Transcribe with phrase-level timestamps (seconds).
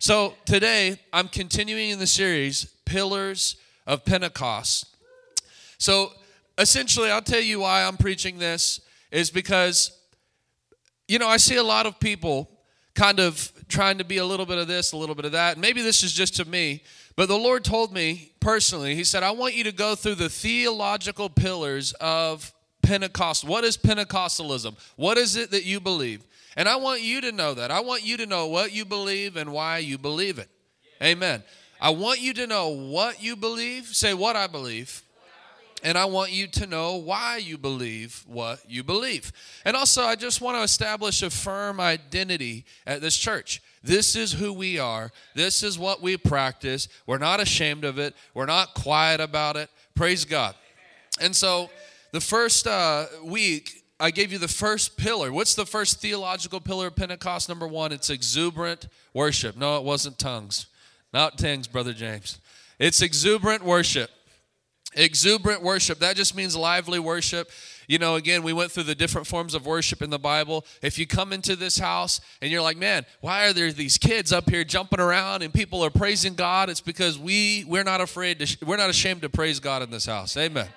[0.00, 4.86] So today I'm continuing in the series Pillars of Pentecost.
[5.78, 6.12] So
[6.56, 8.80] essentially, I'll tell you why I'm preaching this
[9.10, 9.90] is because,
[11.08, 12.48] you know, I see a lot of people
[12.94, 15.58] kind of trying to be a little bit of this, a little bit of that.
[15.58, 16.84] Maybe this is just to me,
[17.16, 20.28] but the Lord told me personally, He said, I want you to go through the
[20.28, 22.52] theological pillars of
[22.82, 23.44] Pentecost.
[23.44, 24.76] What is Pentecostalism?
[24.94, 26.24] What is it that you believe?
[26.58, 27.70] And I want you to know that.
[27.70, 30.48] I want you to know what you believe and why you believe it.
[31.00, 31.44] Amen.
[31.80, 33.86] I want you to know what you believe.
[33.86, 35.04] Say what I believe.
[35.84, 39.30] And I want you to know why you believe what you believe.
[39.64, 43.62] And also, I just want to establish a firm identity at this church.
[43.84, 45.12] This is who we are.
[45.36, 46.88] This is what we practice.
[47.06, 48.16] We're not ashamed of it.
[48.34, 49.70] We're not quiet about it.
[49.94, 50.56] Praise God.
[51.20, 51.70] And so,
[52.10, 55.32] the first uh, week, I gave you the first pillar.
[55.32, 57.48] What's the first theological pillar of Pentecost?
[57.48, 59.56] Number one, it's exuberant worship.
[59.56, 60.66] No, it wasn't tongues.
[61.12, 62.38] Not tongues, Brother James.
[62.78, 64.10] It's exuberant worship.
[64.94, 65.98] Exuberant worship.
[65.98, 67.50] That just means lively worship.
[67.88, 70.64] You know, again, we went through the different forms of worship in the Bible.
[70.80, 74.32] If you come into this house and you're like, man, why are there these kids
[74.32, 76.70] up here jumping around and people are praising God?
[76.70, 80.06] It's because we we're not afraid to we're not ashamed to praise God in this
[80.06, 80.36] house.
[80.36, 80.68] Amen.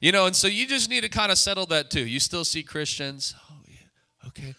[0.00, 2.06] You know, and so you just need to kind of settle that too.
[2.06, 3.34] You still see Christians.
[3.50, 4.28] Oh, yeah.
[4.28, 4.54] Okay.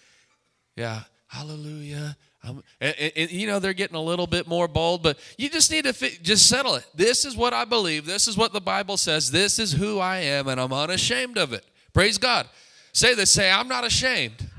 [0.75, 1.01] Yeah.
[1.27, 2.17] Hallelujah.
[2.43, 5.69] And, and, and, you know they're getting a little bit more bold, but you just
[5.71, 6.85] need to just settle it.
[6.95, 8.05] This is what I believe.
[8.05, 9.29] This is what the Bible says.
[9.29, 11.65] This is who I am, and I'm unashamed of it.
[11.93, 12.47] Praise God.
[12.93, 13.31] Say this.
[13.31, 14.49] Say I'm not ashamed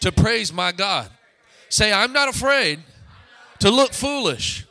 [0.00, 1.10] to praise my God.
[1.68, 2.80] Say I'm not afraid
[3.58, 4.64] to look foolish.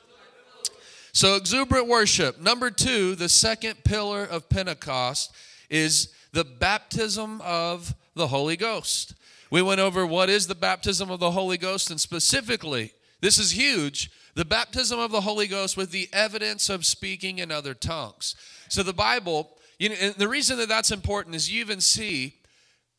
[1.18, 2.40] So, exuberant worship.
[2.40, 5.34] Number two, the second pillar of Pentecost
[5.68, 9.16] is the baptism of the Holy Ghost.
[9.50, 13.58] We went over what is the baptism of the Holy Ghost, and specifically, this is
[13.58, 18.36] huge the baptism of the Holy Ghost with the evidence of speaking in other tongues.
[18.70, 19.50] So, the Bible,
[19.80, 22.36] you know, and the reason that that's important is you even see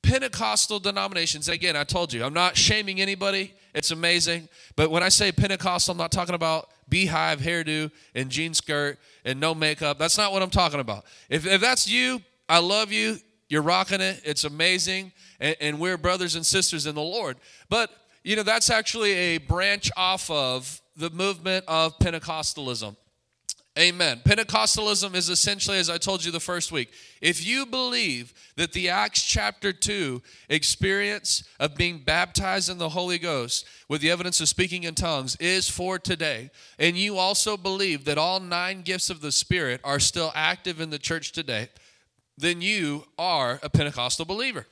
[0.03, 1.49] Pentecostal denominations.
[1.49, 3.55] Again, I told you, I'm not shaming anybody.
[3.77, 4.49] It's amazing.
[4.75, 9.38] But when I say Pentecostal, I'm not talking about beehive hairdo and jean skirt and
[9.41, 9.99] no makeup.
[9.99, 11.04] That's not what I'm talking about.
[11.28, 13.19] If, if that's you, I love you.
[13.49, 14.21] You're rocking it.
[14.25, 15.12] It's amazing.
[15.41, 17.37] And, and we're brothers and sisters in the Lord.
[17.69, 17.91] But,
[18.22, 22.97] you know, that's actually a branch off of the movement of Pentecostalism.
[23.78, 24.21] Amen.
[24.25, 26.91] Pentecostalism is essentially, as I told you the first week,
[27.21, 33.19] if you believe that the Acts chapter 2 experience of being baptized in the Holy
[33.19, 36.50] Ghost with the evidence of speaking in tongues is for today,
[36.81, 40.91] and you also believe that all nine gifts of the Spirit are still active in
[40.91, 41.69] the church today,
[42.37, 44.67] then you are a Pentecostal believer.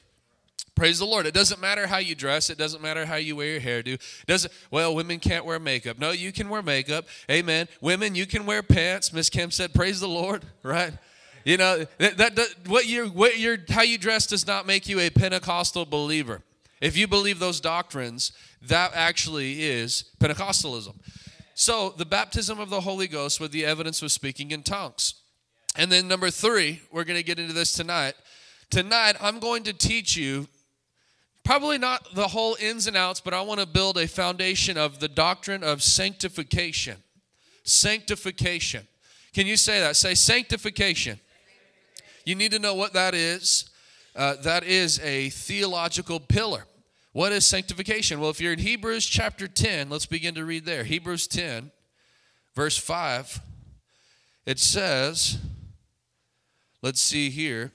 [0.77, 1.25] Praise the Lord.
[1.25, 2.51] It doesn't matter how you dress.
[2.51, 3.95] It doesn't matter how you wear your hairdo.
[3.95, 5.99] It doesn't, well, women can't wear makeup.
[5.99, 7.07] No, you can wear makeup.
[7.31, 7.67] Amen.
[7.81, 9.11] Women, you can wear pants.
[9.11, 10.93] Miss Kim said, praise the Lord, right?
[11.45, 13.33] You know, that, that, what you what
[13.71, 16.43] how you dress does not make you a Pentecostal believer.
[16.81, 18.33] If you believe those doctrines,
[18.63, 20.97] that actually is Pentecostalism.
[21.55, 25.15] So, the baptism of the Holy Ghost with the evidence of speaking in tongues.
[25.77, 28.15] And then number 3, we're going to get into this tonight.
[28.69, 30.49] Tonight, I'm going to teach you
[31.47, 34.99] Probably not the whole ins and outs, but I want to build a foundation of
[34.99, 36.97] the doctrine of sanctification.
[37.63, 38.89] Sanctification.
[39.33, 39.95] Can you say that?
[39.95, 41.21] Say sanctification.
[42.25, 43.71] You need to know what that is.
[44.17, 46.67] Uh, that is a theological pillar.
[47.13, 48.19] What is sanctification?
[48.19, 50.83] Well, if you're in Hebrews chapter 10, let's begin to read there.
[50.83, 51.71] Hebrews 10,
[52.57, 53.41] verse 5.
[54.47, 55.39] It says,
[56.83, 57.71] let's see here.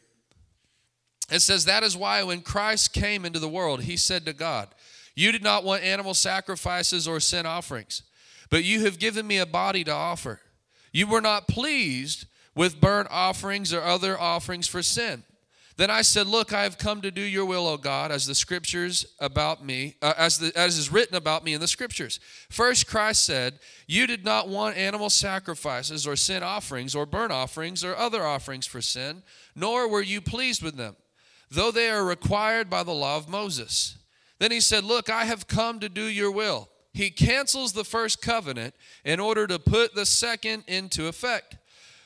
[1.31, 4.67] It says, That is why when Christ came into the world, he said to God,
[5.15, 8.03] You did not want animal sacrifices or sin offerings,
[8.49, 10.41] but you have given me a body to offer.
[10.91, 15.23] You were not pleased with burnt offerings or other offerings for sin.
[15.77, 18.35] Then I said, Look, I have come to do your will, O God, as the
[18.35, 22.19] scriptures about me, uh, as, the, as is written about me in the scriptures.
[22.49, 23.57] First, Christ said,
[23.87, 28.67] You did not want animal sacrifices or sin offerings or burnt offerings or other offerings
[28.67, 29.23] for sin,
[29.55, 30.97] nor were you pleased with them
[31.51, 33.97] though they are required by the law of Moses.
[34.39, 36.69] Then he said, Look, I have come to do your will.
[36.93, 38.73] he cancels the first covenant
[39.05, 41.57] in order to put the second into effect.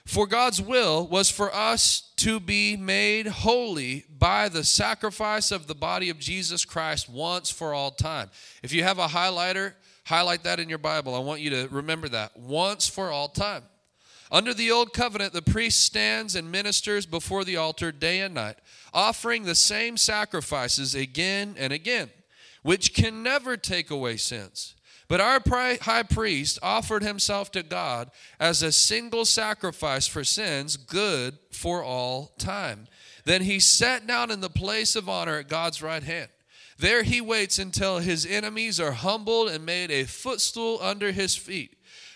[0.05, 5.73] For God's will was for us to be made holy by the sacrifice of the
[5.73, 8.29] body of Jesus Christ once for all time.
[8.61, 9.73] If you have a highlighter,
[10.05, 11.15] highlight that in your Bible.
[11.15, 13.63] I want you to remember that once for all time.
[14.35, 18.57] Under the old covenant, the priest stands and ministers before the altar day and night,
[18.93, 22.09] offering the same sacrifices again and again,
[22.61, 24.75] which can never take away sins.
[25.07, 25.41] But our
[25.83, 32.33] high priest offered himself to God as a single sacrifice for sins, good for all
[32.37, 32.87] time.
[33.23, 36.27] Then he sat down in the place of honor at God's right hand.
[36.77, 41.74] There he waits until his enemies are humbled and made a footstool under his feet.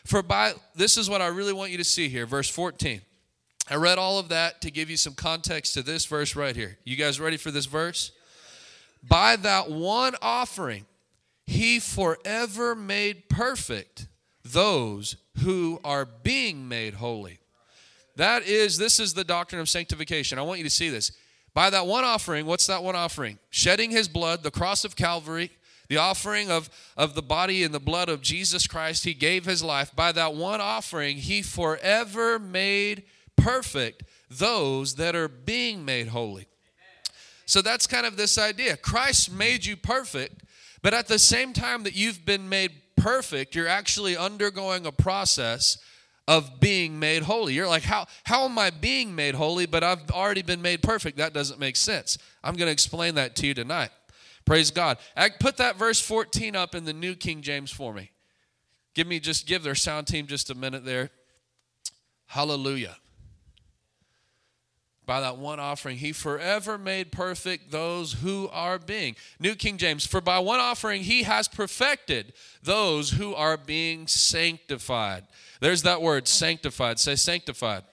[0.10, 3.02] For by this is what I really want you to see here, verse 14.
[3.70, 6.80] I read all of that to give you some context to this verse right here.
[6.84, 8.12] You guys ready for this verse?
[9.08, 10.88] By that one offering,
[11.46, 14.08] he forever made perfect
[14.44, 17.38] those who are being made holy.
[18.16, 20.40] That is, this is the doctrine of sanctification.
[20.40, 21.12] I want you to see this.
[21.54, 23.38] By that one offering, what's that one offering?
[23.52, 25.52] Shedding his blood, the cross of Calvary,
[25.90, 29.04] the offering of, of the body and the blood of Jesus Christ.
[29.04, 29.94] He gave his life.
[29.96, 33.04] By that one offering, he forever made
[33.36, 36.48] perfect those that are being made holy.
[37.46, 38.78] So that's kind of this idea.
[38.78, 40.44] Christ made you perfect
[40.82, 45.78] but at the same time that you've been made perfect, you're actually undergoing a process
[46.28, 47.54] of being made holy.
[47.54, 51.18] You're like, how, how am I being made holy, but I've already been made perfect?
[51.18, 52.18] That doesn't make sense.
[52.44, 53.90] I'm going to explain that to you tonight.
[54.50, 54.98] Praise God.
[55.40, 58.10] Put that verse 14 up in the New King James for me.
[58.96, 61.12] Give me just, give their sound team just a minute there.
[62.26, 62.96] Hallelujah
[65.10, 69.16] by that one offering, he forever made perfect those who are being.
[69.40, 72.32] New King James, for by one offering, he has perfected
[72.62, 75.24] those who are being sanctified.
[75.62, 77.00] There's that word, sanctified.
[77.00, 77.86] Say sanctified.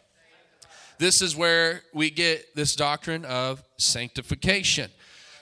[0.99, 4.91] This is where we get this doctrine of sanctification.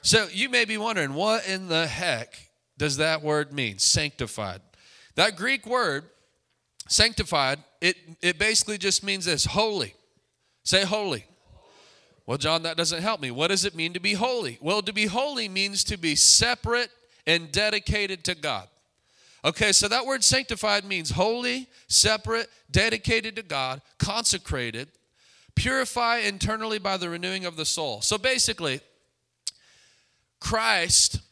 [0.05, 2.37] So you may be wondering, what in the heck
[2.77, 4.61] does that word mean, sanctified?
[5.15, 6.05] That Greek word,
[6.87, 9.95] sanctified, it, it basically just means this holy.
[10.63, 11.25] Say holy.
[12.27, 13.31] Well, John, that doesn't help me.
[13.31, 14.59] What does it mean to be holy?
[14.61, 16.91] Well, to be holy means to be separate
[17.27, 18.69] and dedicated to God.
[19.43, 24.89] Okay, so that word sanctified means holy, separate, dedicated to God, consecrated,
[25.55, 28.03] purify internally by the renewing of the soul.
[28.03, 28.83] So basically,
[30.45, 31.23] Christ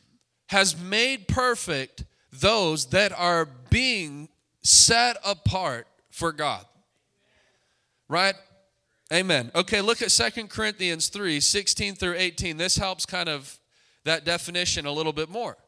[0.47, 4.31] has made perfect those that are being
[4.63, 6.65] set apart for God.
[8.09, 8.35] Right?
[9.13, 9.51] Amen.
[9.55, 12.57] Okay, look at Second Corinthians 3 16 through 18.
[12.57, 13.59] This helps kind of
[14.05, 15.59] that definition a little bit more.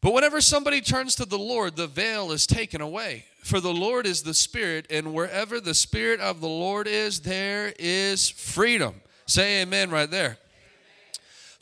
[0.00, 3.26] But whenever somebody turns to the Lord, the veil is taken away.
[3.44, 7.72] For the Lord is the Spirit, and wherever the Spirit of the Lord is, there
[7.78, 9.02] is freedom.
[9.26, 10.38] Say amen right there.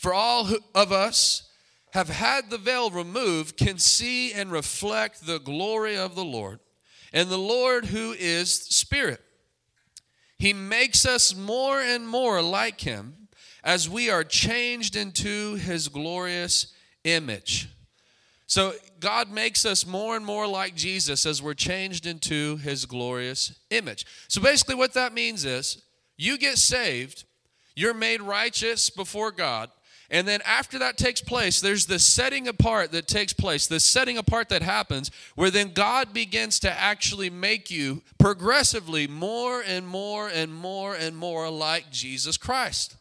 [0.05, 1.49] For all of us
[1.93, 6.61] have had the veil removed can see and reflect the glory of the Lord,
[7.15, 9.23] and the Lord who is Spirit.
[10.37, 13.29] He makes us more and more like Him
[13.65, 16.75] as we are changed into His glorious
[17.05, 17.71] image.
[18.47, 23.59] So, God makes us more and more like Jesus as we're changed into His glorious
[23.71, 24.05] image.
[24.29, 25.83] So, basically, what that means is
[26.19, 27.25] you get saved,
[27.75, 29.71] you're made righteous before God,
[30.15, 34.17] and then after that takes place, there's the setting apart that takes place, the setting
[34.17, 40.29] apart that happens, where then God begins to actually make you progressively more and more
[40.29, 42.95] and more and more like Jesus Christ.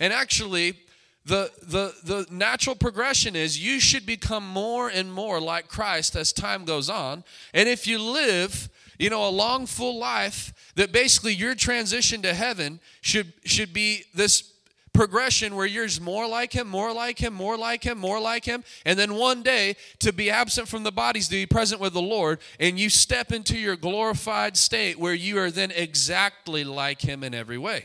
[0.00, 0.78] And actually,
[1.26, 6.32] the, the, the natural progression is you should become more and more like Christ as
[6.32, 7.22] time goes on.
[7.52, 12.32] And if you live, you know, a long, full life, that basically your transition to
[12.32, 14.54] heaven should, should be this
[14.96, 18.44] progression where you're just more like him, more like him, more like him, more like
[18.44, 18.64] him.
[18.84, 22.02] And then one day to be absent from the bodies, to be present with the
[22.02, 27.22] Lord, and you step into your glorified state where you are then exactly like him
[27.22, 27.84] in every way.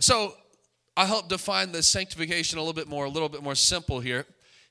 [0.00, 0.34] So
[0.96, 4.26] I help define the sanctification a little bit more, a little bit more simple here.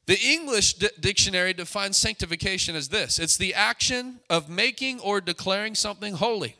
[0.08, 5.76] The English d- dictionary defines sanctification as this it's the action of making or declaring
[5.76, 6.56] something holy.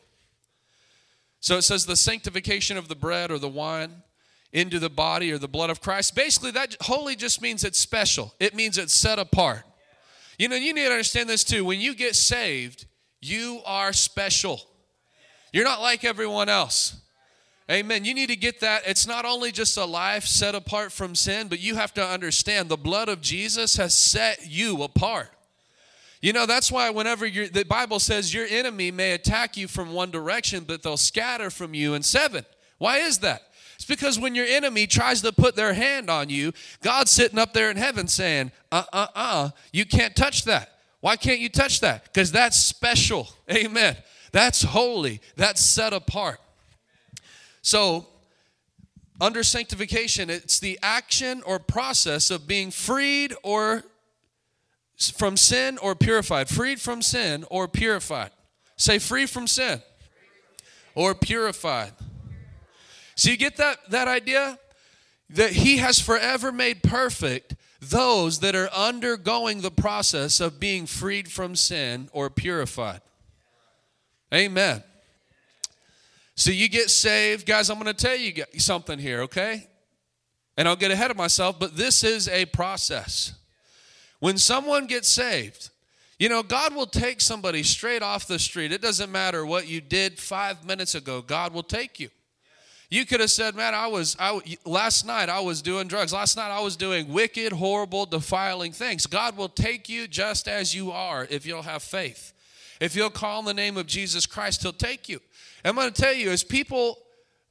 [1.46, 4.02] So it says the sanctification of the bread or the wine
[4.52, 6.16] into the body or the blood of Christ.
[6.16, 9.62] Basically, that holy just means it's special, it means it's set apart.
[10.40, 11.64] You know, you need to understand this too.
[11.64, 12.88] When you get saved,
[13.22, 14.60] you are special.
[15.54, 17.00] You're not like everyone else.
[17.70, 18.06] Amen.
[18.06, 18.82] You need to get that.
[18.88, 22.70] It's not only just a life set apart from sin, but you have to understand
[22.70, 25.30] the blood of Jesus has set you apart.
[26.26, 30.10] You know, that's why whenever the Bible says your enemy may attack you from one
[30.10, 32.44] direction, but they'll scatter from you in seven.
[32.80, 33.44] Why is that?
[33.76, 36.52] It's because when your enemy tries to put their hand on you,
[36.82, 40.80] God's sitting up there in heaven saying, uh uh uh, you can't touch that.
[41.00, 42.06] Why can't you touch that?
[42.06, 43.30] Because that's special.
[43.52, 43.96] Amen.
[44.32, 45.22] That's holy.
[45.36, 46.40] That's set apart.
[47.62, 48.08] So,
[49.22, 53.84] under sanctification, it's the action or process of being freed or
[54.98, 56.50] from sin or purified.
[56.50, 58.32] Freed from sin or purified.
[58.78, 59.82] Say free from sin
[60.94, 61.92] or purified.
[63.16, 64.60] So you get that, that idea?
[65.30, 71.32] That he has forever made perfect those that are undergoing the process of being freed
[71.32, 73.02] from sin or purified.
[74.34, 74.84] Amen.
[76.36, 77.46] So you get saved.
[77.46, 79.68] Guys, I'm going to tell you something here, okay?
[80.58, 83.34] And I'll get ahead of myself, but this is a process.
[84.26, 85.70] When someone gets saved,
[86.18, 88.72] you know, God will take somebody straight off the street.
[88.72, 92.10] It doesn't matter what you did five minutes ago, God will take you.
[92.90, 96.12] You could have said, "Man, I was I last night I was doing drugs.
[96.12, 100.74] Last night I was doing wicked, horrible, defiling things." God will take you just as
[100.74, 102.34] you are if you'll have faith.
[102.80, 105.22] If you'll call on the name of Jesus Christ, he'll take you.
[105.64, 106.98] I'm going to tell you as people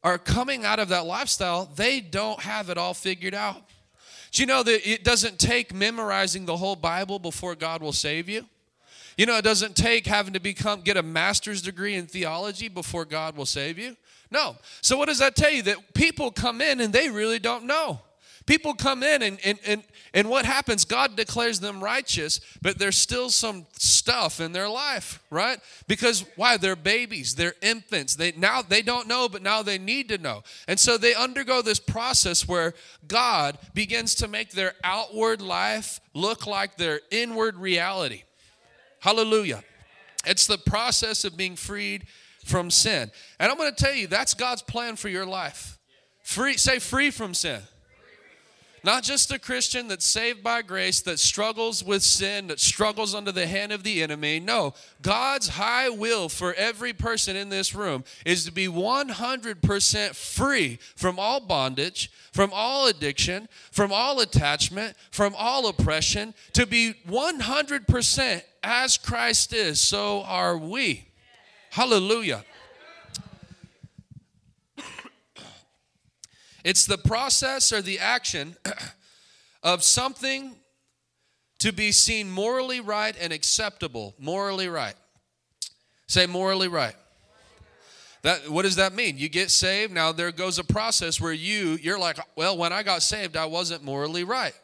[0.02, 3.62] are coming out of that lifestyle, they don't have it all figured out.
[4.34, 8.28] Do you know that it doesn't take memorizing the whole Bible before God will save
[8.28, 8.44] you?
[9.16, 13.04] You know, it doesn't take having to become get a master's degree in theology before
[13.04, 13.96] God will save you.
[14.32, 14.56] No.
[14.80, 15.62] So, what does that tell you?
[15.62, 18.00] That people come in and they really don't know.
[18.46, 19.82] People come in and, and, and,
[20.12, 20.84] and what happens?
[20.84, 25.58] God declares them righteous, but there's still some stuff in their life, right?
[25.88, 26.58] Because why?
[26.58, 28.16] They're babies, they're infants.
[28.16, 30.42] They now they don't know, but now they need to know.
[30.68, 32.74] And so they undergo this process where
[33.08, 38.24] God begins to make their outward life look like their inward reality.
[39.00, 39.62] Hallelujah.
[40.26, 42.06] It's the process of being freed
[42.44, 43.10] from sin.
[43.40, 45.78] And I'm going to tell you, that's God's plan for your life.
[46.22, 47.60] Free, say free from sin.
[48.84, 53.32] Not just a Christian that's saved by grace, that struggles with sin, that struggles under
[53.32, 54.40] the hand of the enemy.
[54.40, 60.78] No, God's high will for every person in this room is to be 100% free
[60.96, 68.42] from all bondage, from all addiction, from all attachment, from all oppression, to be 100%
[68.62, 71.08] as Christ is, so are we.
[71.70, 72.44] Hallelujah.
[76.64, 78.56] It's the process or the action
[79.62, 80.56] of something
[81.60, 84.14] to be seen morally right and acceptable.
[84.18, 84.94] Morally right.
[86.06, 86.94] Say morally right.
[88.22, 89.18] That what does that mean?
[89.18, 92.82] You get saved, now there goes a process where you you're like, well, when I
[92.82, 94.54] got saved, I wasn't morally right.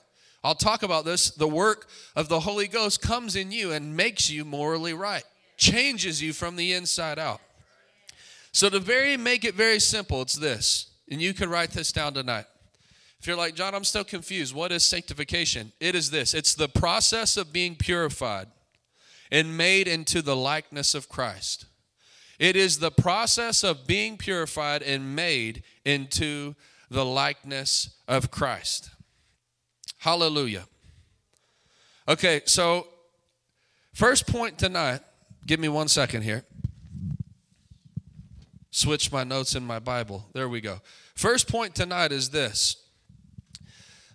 [0.43, 1.31] I'll talk about this.
[1.31, 5.25] The work of the Holy Ghost comes in you and makes you morally right
[5.61, 7.41] changes you from the inside out.
[8.51, 10.90] So to very make it very simple, it's this.
[11.11, 12.47] And you can write this down tonight.
[13.19, 14.55] If you're like, John, I'm still confused.
[14.55, 15.73] What is sanctification?
[15.81, 18.49] It is this it's the process of being purified
[19.31, 21.67] and made into the likeness of Christ.
[22.39, 26.55] It is the process of being purified and made into
[26.91, 28.91] the likeness of Christ.
[29.99, 30.67] Hallelujah.
[32.09, 32.87] Okay, so
[33.93, 35.03] first point tonight
[35.47, 36.45] Give me one second here.
[38.81, 40.27] Switch my notes in my Bible.
[40.33, 40.81] There we go.
[41.15, 42.77] First point tonight is this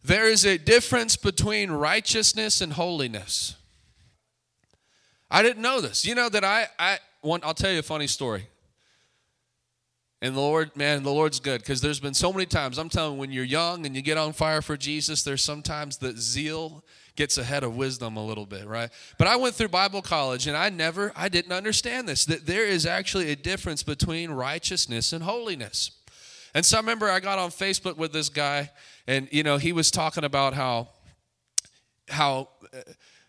[0.03, 3.55] there is a difference between righteousness and holiness.
[5.29, 6.03] I didn't know this.
[6.03, 8.47] You know that I, I one, I'll tell you a funny story.
[10.19, 12.79] And the Lord, man, the Lord's good because there's been so many times.
[12.79, 15.97] I'm telling you, when you're young and you get on fire for Jesus, there's sometimes
[15.97, 16.83] that zeal
[17.15, 18.89] gets ahead of wisdom a little bit, right?
[19.17, 22.65] But I went through Bible college and I never, I didn't understand this that there
[22.65, 25.91] is actually a difference between righteousness and holiness.
[26.53, 28.71] And so I remember I got on Facebook with this guy
[29.07, 30.89] and, you know, he was talking about how,
[32.09, 32.79] how, uh,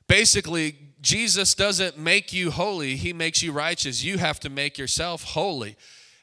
[0.08, 5.24] basically jesus doesn't make you holy he makes you righteous you have to make yourself
[5.24, 5.76] holy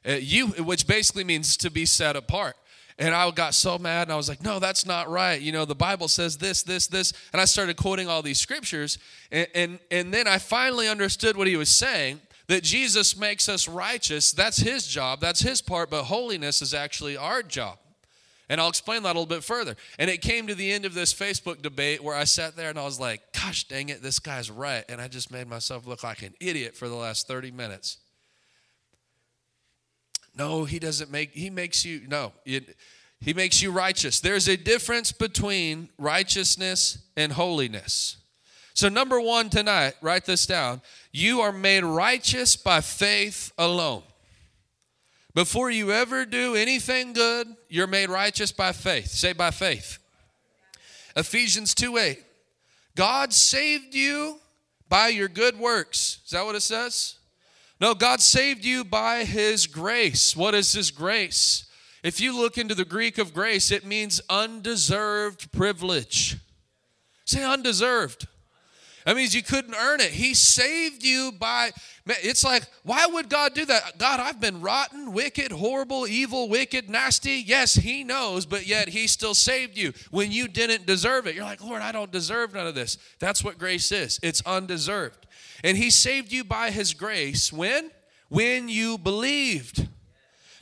[0.07, 2.55] uh, you which basically means to be set apart
[2.99, 5.41] and I got so mad and I was like, no, that's not right.
[5.41, 7.13] You know, the Bible says this, this, this.
[7.31, 8.97] And I started quoting all these scriptures.
[9.31, 13.67] And, and, and then I finally understood what he was saying that Jesus makes us
[13.67, 14.31] righteous.
[14.31, 17.79] That's his job, that's his part, but holiness is actually our job.
[18.49, 19.75] And I'll explain that a little bit further.
[19.97, 22.77] And it came to the end of this Facebook debate where I sat there and
[22.77, 24.83] I was like, gosh dang it, this guy's right.
[24.89, 27.97] And I just made myself look like an idiot for the last 30 minutes.
[30.35, 32.75] No, he doesn't make, he makes you, no, it,
[33.21, 34.19] he makes you righteous.
[34.19, 38.17] There's a difference between righteousness and holiness.
[38.73, 40.81] So, number one tonight, write this down.
[41.11, 44.03] You are made righteous by faith alone.
[45.35, 49.07] Before you ever do anything good, you're made righteous by faith.
[49.07, 49.99] Say by faith.
[51.15, 52.23] Ephesians 2 8.
[52.95, 54.39] God saved you
[54.89, 56.19] by your good works.
[56.25, 57.15] Is that what it says?
[57.79, 60.35] No, God saved you by his grace.
[60.35, 61.65] What is his grace?
[62.03, 66.37] If you look into the Greek of grace, it means undeserved privilege.
[67.25, 68.27] Say undeserved.
[69.05, 70.11] That means you couldn't earn it.
[70.11, 71.71] He saved you by,
[72.05, 73.97] it's like, why would God do that?
[73.97, 77.43] God, I've been rotten, wicked, horrible, evil, wicked, nasty.
[77.45, 81.35] Yes, He knows, but yet He still saved you when you didn't deserve it.
[81.35, 82.97] You're like, Lord, I don't deserve none of this.
[83.19, 85.22] That's what grace is it's undeserved.
[85.63, 87.89] And He saved you by His grace when?
[88.29, 89.87] When you believed.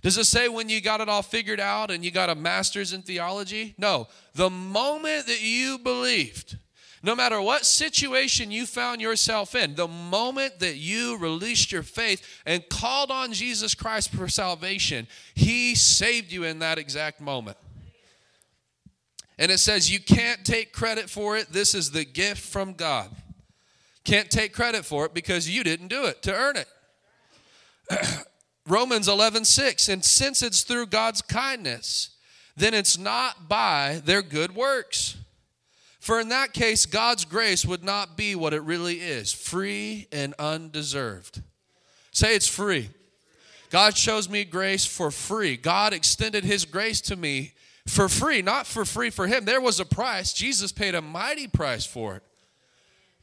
[0.01, 2.91] Does it say when you got it all figured out and you got a master's
[2.91, 3.75] in theology?
[3.77, 4.07] No.
[4.33, 6.57] The moment that you believed,
[7.03, 12.41] no matter what situation you found yourself in, the moment that you released your faith
[12.45, 17.57] and called on Jesus Christ for salvation, He saved you in that exact moment.
[19.37, 21.51] And it says you can't take credit for it.
[21.51, 23.09] This is the gift from God.
[24.03, 26.67] Can't take credit for it because you didn't do it to earn it.
[28.67, 29.89] Romans 11, 6.
[29.89, 32.09] And since it's through God's kindness,
[32.55, 35.17] then it's not by their good works.
[35.99, 40.33] For in that case, God's grace would not be what it really is free and
[40.39, 41.41] undeserved.
[42.11, 42.89] Say it's free.
[43.69, 45.57] God shows me grace for free.
[45.57, 47.53] God extended his grace to me
[47.87, 49.45] for free, not for free for him.
[49.45, 50.33] There was a price.
[50.33, 52.23] Jesus paid a mighty price for it.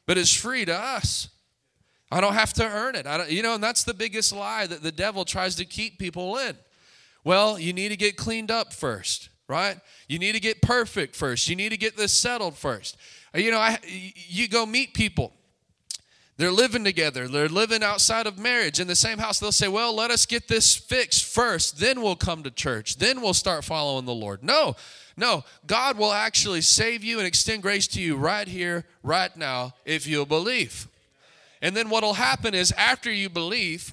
[0.09, 1.29] But it's free to us.
[2.11, 3.07] I don't have to earn it.
[3.07, 6.01] I don't, you know, and that's the biggest lie that the devil tries to keep
[6.01, 6.57] people in.
[7.23, 9.81] Well, you need to get cleaned up first right?
[10.09, 11.49] You need to get perfect first.
[11.49, 12.97] You need to get this settled first.
[13.35, 15.33] Uh, you know, I, you go meet people.
[16.39, 17.27] They're living together.
[17.27, 19.41] They're living outside of marriage in the same house.
[19.41, 21.79] They'll say, Well, let us get this fixed first.
[21.81, 22.97] Then we'll come to church.
[22.97, 24.45] Then we'll start following the Lord.
[24.45, 24.77] No,
[25.17, 25.45] no.
[25.67, 30.07] God will actually save you and extend grace to you right here, right now, if
[30.07, 30.87] you'll believe.
[31.61, 33.93] And then what will happen is after you believe,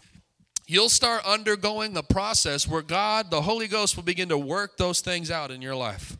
[0.67, 5.01] you'll start undergoing the process where God, the Holy Ghost, will begin to work those
[5.01, 6.15] things out in your life.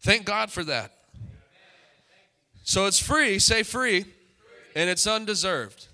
[0.00, 0.92] Thank God for that.
[2.62, 4.04] So it's free, say free,
[4.76, 5.88] and it's undeserved.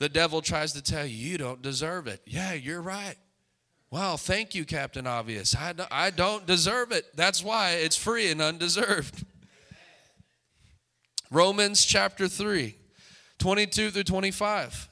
[0.00, 2.20] The devil tries to tell you, you don't deserve it.
[2.26, 3.14] Yeah, you're right.
[3.90, 5.54] Wow, thank you, Captain Obvious.
[5.54, 7.04] I don't, I don't deserve it.
[7.14, 9.24] That's why it's free and undeserved.
[11.30, 12.74] Romans chapter 3,
[13.38, 14.88] 22 through 25.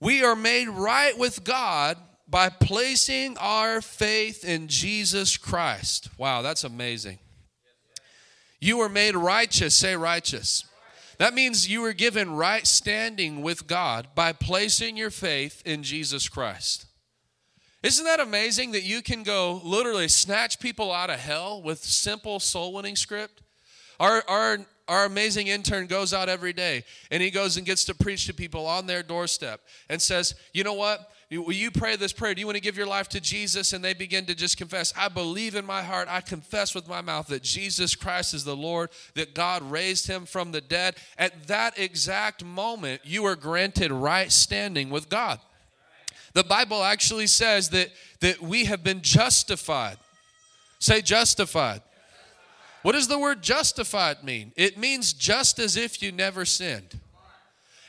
[0.00, 6.08] We are made right with God by placing our faith in Jesus Christ.
[6.18, 7.20] Wow, that's amazing.
[8.60, 10.64] You were made righteous, say righteous.
[11.22, 16.28] That means you were given right standing with God by placing your faith in Jesus
[16.28, 16.86] Christ.
[17.80, 22.40] Isn't that amazing that you can go literally snatch people out of hell with simple
[22.40, 23.40] soul winning script?
[24.00, 24.58] Our, our
[24.88, 26.82] our amazing intern goes out every day
[27.12, 30.64] and he goes and gets to preach to people on their doorstep and says, You
[30.64, 31.08] know what?
[31.40, 32.34] Will you pray this prayer?
[32.34, 33.72] Do you want to give your life to Jesus?
[33.72, 37.00] And they begin to just confess, I believe in my heart, I confess with my
[37.00, 40.96] mouth that Jesus Christ is the Lord, that God raised him from the dead.
[41.16, 45.40] At that exact moment, you are granted right standing with God.
[46.34, 47.88] The Bible actually says that,
[48.20, 49.96] that we have been justified.
[50.80, 51.80] Say justified.
[52.82, 54.52] What does the word justified mean?
[54.56, 56.98] It means just as if you never sinned.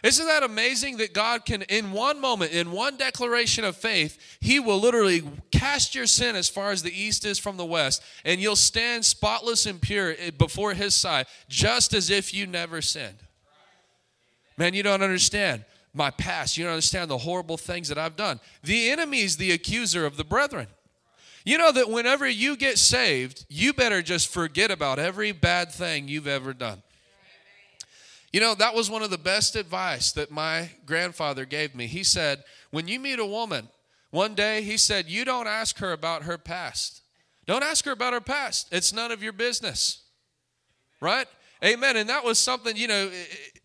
[0.03, 4.59] Isn't that amazing that God can, in one moment, in one declaration of faith, He
[4.59, 8.41] will literally cast your sin as far as the east is from the west, and
[8.41, 13.15] you'll stand spotless and pure eh, before His side, just as if you never sinned.
[14.57, 15.63] Man, you don't understand
[15.93, 16.57] my past.
[16.57, 18.41] You don't understand the horrible things that I've done.
[18.61, 20.67] The enemy is the accuser of the brethren.
[21.45, 26.09] You know that whenever you get saved, you better just forget about every bad thing
[26.09, 26.81] you've ever done.
[28.33, 31.85] You know, that was one of the best advice that my grandfather gave me.
[31.85, 33.69] He said, when you meet a woman,
[34.09, 37.01] one day he said, you don't ask her about her past.
[37.45, 38.69] Don't ask her about her past.
[38.71, 40.01] It's none of your business.
[40.99, 41.27] Right?
[41.63, 41.95] Amen.
[41.95, 43.11] And that was something, you know,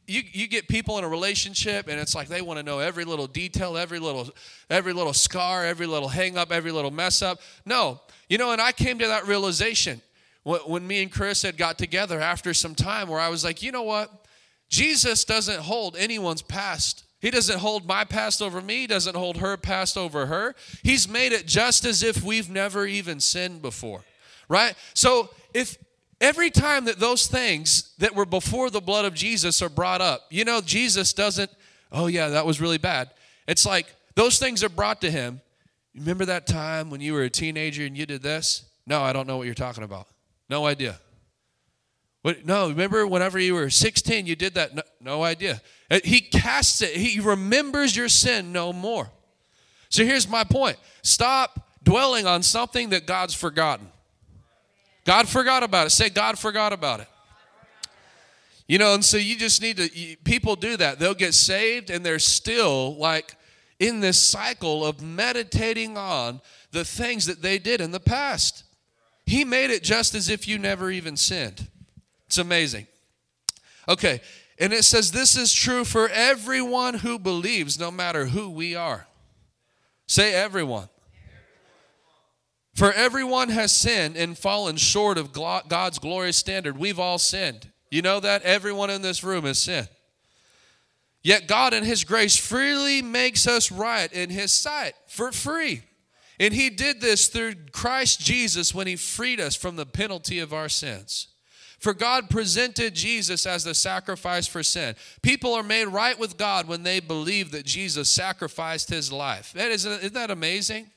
[0.06, 3.04] you, you get people in a relationship and it's like they want to know every
[3.04, 4.28] little detail, every little
[4.68, 7.40] every little scar, every little hang up, every little mess up.
[7.64, 8.00] No.
[8.28, 10.02] You know, and I came to that realization
[10.44, 13.72] when me and Chris had got together after some time where I was like, you
[13.72, 14.26] know what?
[14.68, 17.04] Jesus doesn't hold anyone's past.
[17.20, 20.54] He doesn't hold my past over me, he doesn't hold her past over her.
[20.82, 24.02] He's made it just as if we've never even sinned before.
[24.48, 24.74] Right?
[24.94, 25.76] So if
[26.20, 30.26] every time that those things that were before the blood of Jesus are brought up,
[30.30, 31.50] you know, Jesus doesn't,
[31.90, 33.10] oh, yeah, that was really bad.
[33.46, 35.40] It's like those things are brought to him.
[35.94, 38.64] Remember that time when you were a teenager and you did this?
[38.86, 40.06] No, I don't know what you're talking about.
[40.48, 40.98] No idea.
[42.22, 44.74] What, no, remember whenever you were 16, you did that?
[44.74, 45.60] No, no idea.
[45.90, 49.10] Uh, he casts it, he remembers your sin no more.
[49.88, 53.88] So here's my point stop dwelling on something that God's forgotten.
[55.04, 55.90] God forgot about it.
[55.90, 57.08] Say, God forgot about it.
[58.66, 60.98] You know, and so you just need to, you, people do that.
[60.98, 63.34] They'll get saved and they're still like
[63.78, 68.64] in this cycle of meditating on the things that they did in the past.
[69.24, 71.68] He made it just as if you never even sinned.
[72.28, 72.86] It's amazing.
[73.88, 74.20] Okay,
[74.60, 79.06] and it says this is true for everyone who believes, no matter who we are.
[80.06, 80.88] Say everyone.
[82.74, 86.78] For everyone has sinned and fallen short of God's glorious standard.
[86.78, 87.70] We've all sinned.
[87.90, 88.42] You know that?
[88.42, 89.88] Everyone in this room has sinned.
[91.22, 95.82] Yet God, in His grace, freely makes us right in His sight for free.
[96.38, 100.52] And He did this through Christ Jesus when He freed us from the penalty of
[100.52, 101.28] our sins.
[101.78, 104.96] For God presented Jesus as the sacrifice for sin.
[105.22, 109.52] People are made right with God when they believe that Jesus sacrificed his life.
[109.54, 110.90] That is, isn't that amazing?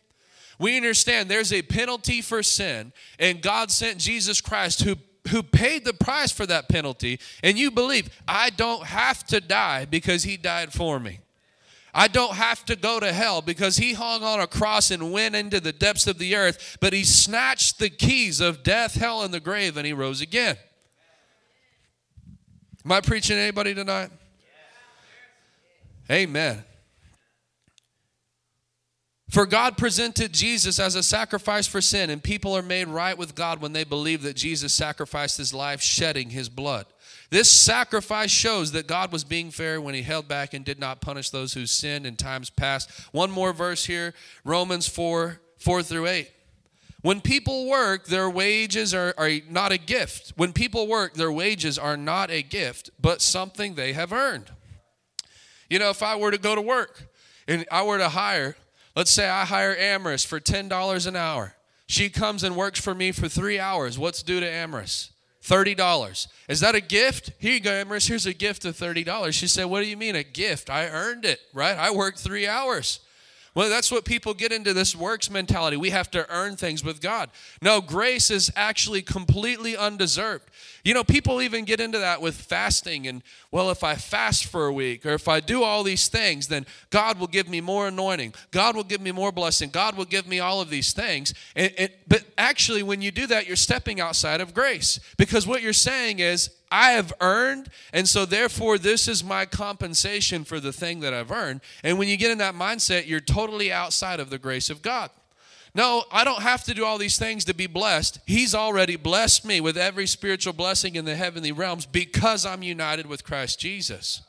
[0.62, 4.96] we understand there's a penalty for sin, and God sent Jesus Christ who
[5.30, 9.86] who paid the price for that penalty, and you believe, I don't have to die
[9.86, 11.20] because he died for me.
[11.94, 15.36] I don't have to go to hell because he hung on a cross and went
[15.36, 19.32] into the depths of the earth, but he snatched the keys of death, hell, and
[19.32, 20.58] the grave, and he rose again.
[22.84, 24.10] Am I preaching to anybody tonight?
[26.10, 26.63] Amen.
[29.30, 33.34] For God presented Jesus as a sacrifice for sin, and people are made right with
[33.34, 36.86] God when they believe that Jesus sacrificed his life, shedding his blood.
[37.30, 41.00] This sacrifice shows that God was being fair when he held back and did not
[41.00, 42.89] punish those who sinned in times past.
[43.13, 44.13] One more verse here
[44.44, 46.30] Romans 4 4 through 8.
[47.01, 50.33] When people work, their wages are, are not a gift.
[50.35, 54.51] When people work, their wages are not a gift, but something they have earned.
[55.69, 57.07] You know, if I were to go to work
[57.47, 58.55] and I were to hire
[58.95, 61.55] Let's say I hire Amaris for $10 an hour.
[61.87, 63.97] She comes and works for me for three hours.
[63.97, 65.11] What's due to Amaris?
[65.43, 66.27] $30.
[66.47, 67.31] Is that a gift?
[67.39, 68.07] Here you go, Amaris.
[68.07, 69.33] Here's a gift of $30.
[69.33, 70.69] She said, What do you mean a gift?
[70.69, 71.77] I earned it, right?
[71.77, 72.99] I worked three hours.
[73.53, 75.75] Well, that's what people get into this works mentality.
[75.75, 77.29] We have to earn things with God.
[77.61, 80.49] No, grace is actually completely undeserved.
[80.85, 84.67] You know, people even get into that with fasting and, well, if I fast for
[84.67, 87.89] a week or if I do all these things, then God will give me more
[87.89, 88.33] anointing.
[88.51, 89.69] God will give me more blessing.
[89.69, 91.33] God will give me all of these things.
[91.53, 95.61] And, and, but actually, when you do that, you're stepping outside of grace because what
[95.61, 100.71] you're saying is, I have earned, and so therefore this is my compensation for the
[100.71, 101.62] thing that I've earned.
[101.84, 105.10] And when you get in that mindset, you're totally outside of the grace of God.
[105.73, 108.19] No, I don't have to do all these things to be blessed.
[108.25, 113.05] He's already blessed me with every spiritual blessing in the heavenly realms because I'm united
[113.05, 114.21] with Christ Jesus.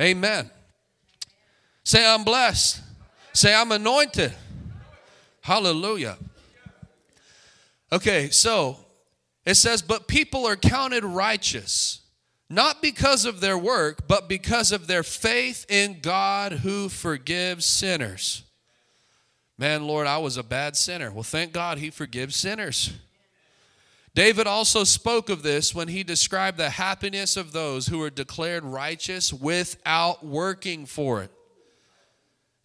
[0.00, 0.50] Amen.
[1.84, 2.80] Say, I'm blessed.
[3.32, 4.34] Say, I'm anointed.
[5.42, 6.16] Hallelujah.
[7.90, 8.78] Okay, so
[9.44, 12.00] it says, But people are counted righteous,
[12.50, 18.44] not because of their work, but because of their faith in God who forgives sinners.
[19.58, 21.10] Man, Lord, I was a bad sinner.
[21.10, 22.92] Well, thank God he forgives sinners.
[24.14, 28.64] David also spoke of this when he described the happiness of those who are declared
[28.64, 31.30] righteous without working for it.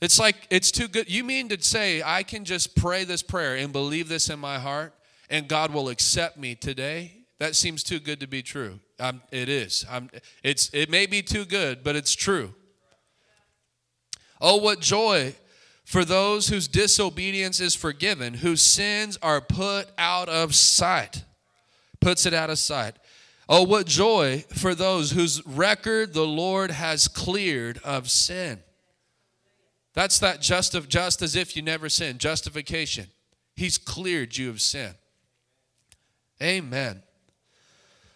[0.02, 1.10] It's like, it's too good.
[1.10, 4.60] You mean to say, I can just pray this prayer and believe this in my
[4.60, 4.94] heart?
[5.34, 8.80] And God will accept me today, that seems too good to be true.
[9.00, 9.84] Um, it is.
[9.90, 10.12] I'm,
[10.44, 12.54] it's, it may be too good, but it's true.
[14.40, 15.34] Oh, what joy
[15.86, 21.24] for those whose disobedience is forgiven, whose sins are put out of sight.
[22.00, 22.98] Puts it out of sight.
[23.50, 28.60] Oh, what joy for those whose record the Lord has cleared of sin.
[29.96, 33.08] That's that just of just as if you never sinned, justification.
[33.56, 34.94] He's cleared you of sin.
[36.44, 37.02] Amen.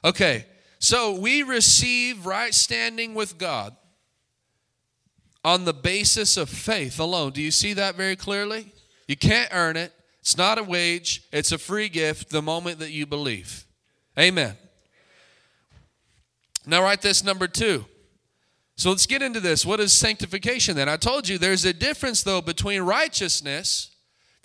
[0.03, 0.45] Okay,
[0.79, 3.75] so we receive right standing with God
[5.43, 7.31] on the basis of faith alone.
[7.31, 8.73] Do you see that very clearly?
[9.07, 9.93] You can't earn it.
[10.19, 13.65] It's not a wage, it's a free gift the moment that you believe.
[14.19, 14.57] Amen.
[16.65, 17.85] Now, write this number two.
[18.75, 19.65] So let's get into this.
[19.65, 20.89] What is sanctification then?
[20.89, 23.95] I told you there's a difference, though, between righteousness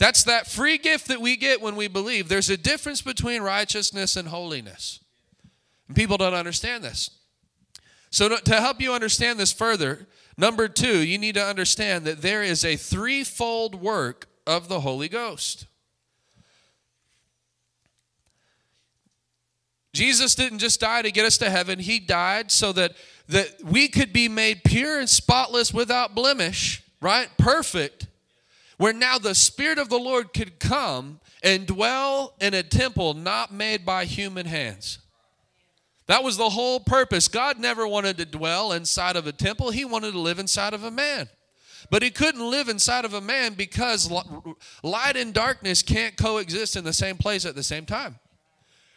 [0.02, 2.28] That's that free gift that we get when we believe.
[2.28, 4.98] There's a difference between righteousness and holiness.
[5.86, 7.08] And people don't understand this.
[8.10, 12.42] So, to, help you understand this further, number two, you need to understand that there
[12.42, 15.66] is a threefold work of the Holy Ghost.
[19.92, 22.96] Jesus didn't just die to get us to heaven, He died so that,
[23.28, 27.28] that we could be made pure and spotless without blemish, right?
[27.38, 28.08] Perfect.
[28.78, 33.52] Where now the Spirit of the Lord could come and dwell in a temple not
[33.52, 34.98] made by human hands.
[36.06, 37.28] That was the whole purpose.
[37.28, 40.84] God never wanted to dwell inside of a temple, He wanted to live inside of
[40.84, 41.28] a man.
[41.90, 44.10] But He couldn't live inside of a man because
[44.82, 48.18] light and darkness can't coexist in the same place at the same time.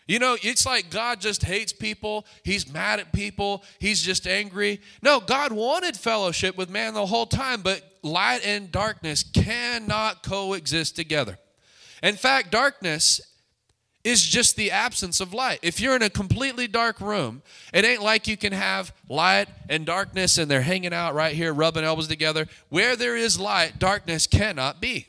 [0.07, 2.27] You know, it's like God just hates people.
[2.43, 3.63] He's mad at people.
[3.79, 4.79] He's just angry.
[5.01, 10.95] No, God wanted fellowship with man the whole time, but light and darkness cannot coexist
[10.95, 11.37] together.
[12.03, 13.19] In fact, darkness
[14.03, 15.59] is just the absence of light.
[15.63, 17.41] If you're in a completely dark room,
[17.73, 21.51] it ain't like you can have light and darkness and they're hanging out right here,
[21.51, 22.47] rubbing elbows together.
[22.69, 25.07] Where there is light, darkness cannot be.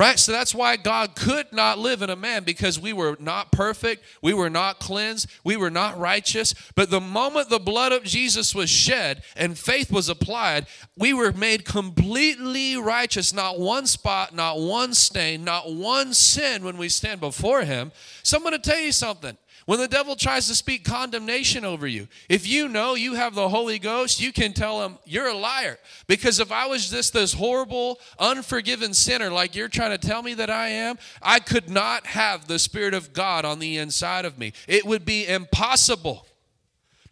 [0.00, 0.18] Right?
[0.18, 4.02] So that's why God could not live in a man because we were not perfect,
[4.22, 6.54] we were not cleansed, we were not righteous.
[6.74, 10.64] But the moment the blood of Jesus was shed and faith was applied,
[10.96, 13.34] we were made completely righteous.
[13.34, 17.92] Not one spot, not one stain, not one sin when we stand before Him.
[18.22, 19.36] So I'm going to tell you something.
[19.70, 23.48] When the devil tries to speak condemnation over you, if you know you have the
[23.48, 25.78] Holy Ghost, you can tell him, You're a liar.
[26.08, 30.34] Because if I was just this horrible, unforgiven sinner like you're trying to tell me
[30.34, 34.38] that I am, I could not have the Spirit of God on the inside of
[34.38, 34.54] me.
[34.66, 36.26] It would be impossible.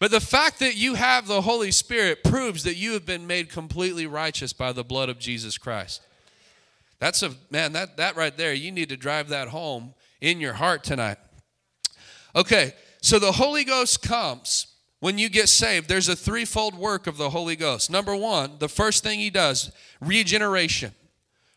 [0.01, 3.51] But the fact that you have the Holy Spirit proves that you have been made
[3.51, 6.03] completely righteous by the blood of Jesus Christ.
[6.99, 10.55] That's a man, that, that right there, you need to drive that home in your
[10.55, 11.19] heart tonight.
[12.39, 12.73] Okay,
[13.03, 14.69] so the Holy Ghost comes
[15.01, 15.89] when you get saved.
[15.89, 17.91] There's a threefold work of the Holy Ghost.
[17.91, 20.93] Number one, the first thing he does regeneration.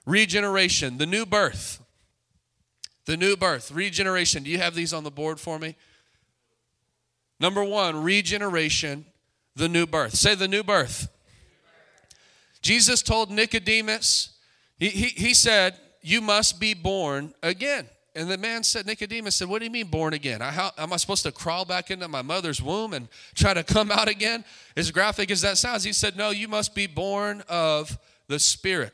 [0.08, 1.80] Regeneration, the new birth.
[3.06, 4.42] The new birth, regeneration.
[4.42, 5.76] Do you have these on the board for me?
[7.40, 9.06] Number one, regeneration,
[9.56, 10.16] the new birth.
[10.16, 11.10] Say the new birth.
[12.64, 14.36] Jesus told Nicodemus,
[14.80, 17.88] he, he, he said, You must be born again.
[18.14, 20.42] And the man said, Nicodemus said, What do you mean born again?
[20.42, 23.64] I, how, am I supposed to crawl back into my mother's womb and try to
[23.64, 24.44] come out again?
[24.76, 27.98] As graphic as that sounds, he said, No, you must be born of
[28.28, 28.94] the Spirit.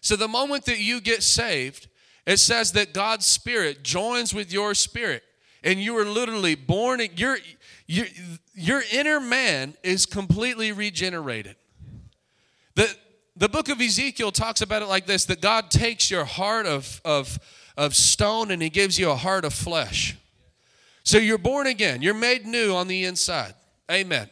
[0.00, 1.88] So the moment that you get saved,
[2.26, 5.22] it says that God's Spirit joins with your spirit.
[5.64, 7.38] And you are literally born, your,
[7.86, 8.06] your,
[8.54, 11.56] your inner man is completely regenerated.
[12.74, 12.88] The,
[13.36, 17.00] the book of Ezekiel talks about it like this that God takes your heart of,
[17.04, 17.38] of,
[17.76, 20.16] of stone and he gives you a heart of flesh.
[21.04, 23.54] So you're born again, you're made new on the inside.
[23.90, 24.30] Amen.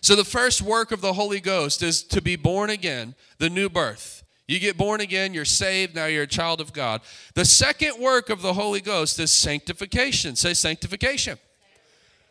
[0.00, 3.68] So the first work of the Holy Ghost is to be born again, the new
[3.68, 4.22] birth.
[4.46, 7.00] You get born again, you're saved, now you're a child of God.
[7.34, 10.36] The second work of the Holy Ghost is sanctification.
[10.36, 11.38] Say sanctification.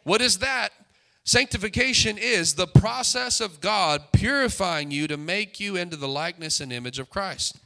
[0.03, 0.69] What is that?
[1.25, 6.71] Sanctification is the process of God purifying you to make you into the likeness and
[6.71, 7.57] image of Christ.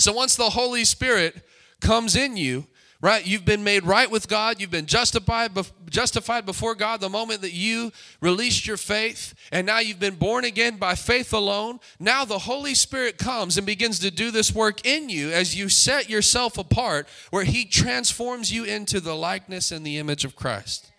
[0.00, 1.42] So once the Holy Spirit
[1.80, 2.66] comes in you,
[3.02, 3.26] right?
[3.26, 4.60] You've been made right with God.
[4.60, 5.52] You've been justified,
[5.88, 9.34] justified before God the moment that you released your faith.
[9.52, 11.80] And now you've been born again by faith alone.
[11.98, 15.68] Now the Holy Spirit comes and begins to do this work in you as you
[15.68, 20.92] set yourself apart, where He transforms you into the likeness and the image of Christ.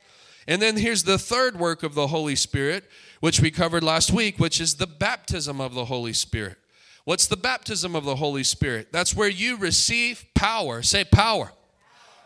[0.47, 4.39] And then here's the third work of the Holy Spirit, which we covered last week,
[4.39, 6.57] which is the baptism of the Holy Spirit.
[7.03, 8.91] What's the baptism of the Holy Spirit?
[8.91, 10.81] That's where you receive power.
[10.81, 11.45] Say power.
[11.45, 11.53] power.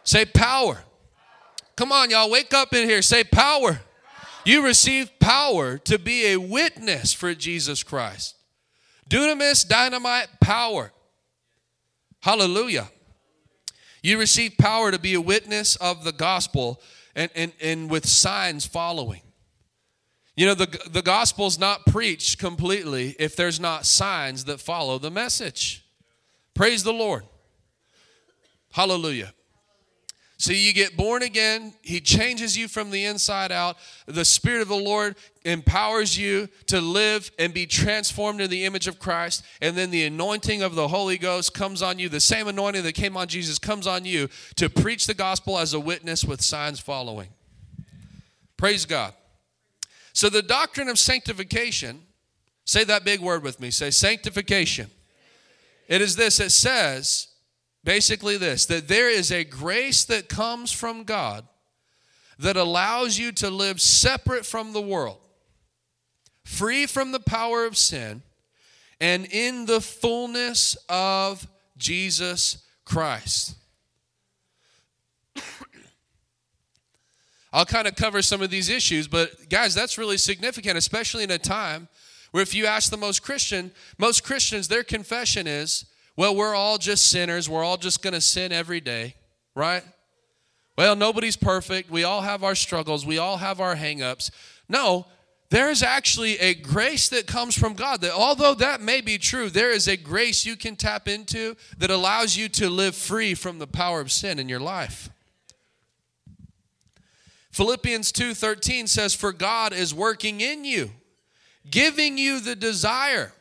[0.03, 0.73] Say power.
[0.75, 0.83] power.
[1.75, 3.01] Come on, y'all, wake up in here.
[3.01, 3.73] Say power.
[3.73, 3.81] power.
[4.45, 8.35] You receive power to be a witness for Jesus Christ.
[9.09, 10.91] Dunamis, dynamite, power.
[12.21, 12.89] Hallelujah.
[14.03, 16.81] You receive power to be a witness of the gospel
[17.15, 19.21] and, and, and with signs following.
[20.35, 25.11] You know, the, the gospel's not preached completely if there's not signs that follow the
[25.11, 25.85] message.
[26.53, 27.23] Praise the Lord.
[28.71, 29.33] Hallelujah.
[30.37, 31.73] So you get born again.
[31.81, 33.77] He changes you from the inside out.
[34.05, 38.87] The Spirit of the Lord empowers you to live and be transformed in the image
[38.87, 39.45] of Christ.
[39.61, 42.09] And then the anointing of the Holy Ghost comes on you.
[42.09, 45.73] The same anointing that came on Jesus comes on you to preach the gospel as
[45.73, 47.29] a witness with signs following.
[48.57, 49.13] Praise God.
[50.15, 52.01] So the doctrine of sanctification,
[52.63, 53.69] say that big word with me.
[53.69, 54.89] Say sanctification.
[55.89, 57.27] It is this it says
[57.83, 61.45] basically this that there is a grace that comes from God
[62.39, 65.19] that allows you to live separate from the world,
[66.45, 68.23] free from the power of sin,
[69.01, 71.45] and in the fullness of
[71.77, 73.55] Jesus Christ.
[77.55, 81.31] I'll kind of cover some of these issues, but guys, that's really significant, especially in
[81.31, 81.87] a time
[82.31, 85.85] where if you ask the most Christian, most Christians, their confession is,
[86.17, 87.49] well, we're all just sinners.
[87.49, 89.15] We're all just going to sin every day,
[89.55, 89.83] right?
[90.77, 91.89] Well, nobody's perfect.
[91.89, 93.05] We all have our struggles.
[93.05, 94.31] We all have our hangups.
[94.67, 95.05] No,
[95.49, 99.49] there is actually a grace that comes from God that although that may be true,
[99.49, 103.59] there is a grace you can tap into that allows you to live free from
[103.59, 105.09] the power of sin in your life.
[107.55, 110.91] Philippians 2:13 says for God is working in you,
[111.71, 113.31] giving you the desire.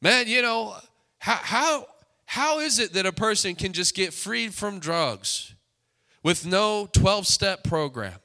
[0.00, 0.76] Man, you know,
[1.18, 1.88] how how
[2.26, 5.52] how is it that a person can just get freed from drugs
[6.22, 8.20] with no 12-step program?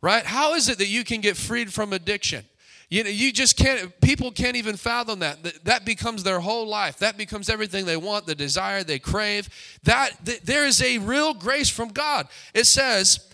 [0.00, 0.24] Right?
[0.26, 2.44] How is it that you can get freed from addiction?
[2.88, 5.64] You know, you just can't, people can't even fathom that.
[5.64, 5.84] that.
[5.84, 6.98] Becomes their whole life.
[6.98, 9.48] That becomes everything they want, the desire they crave.
[9.84, 12.26] That, th- there is a real grace from God.
[12.52, 13.29] It says,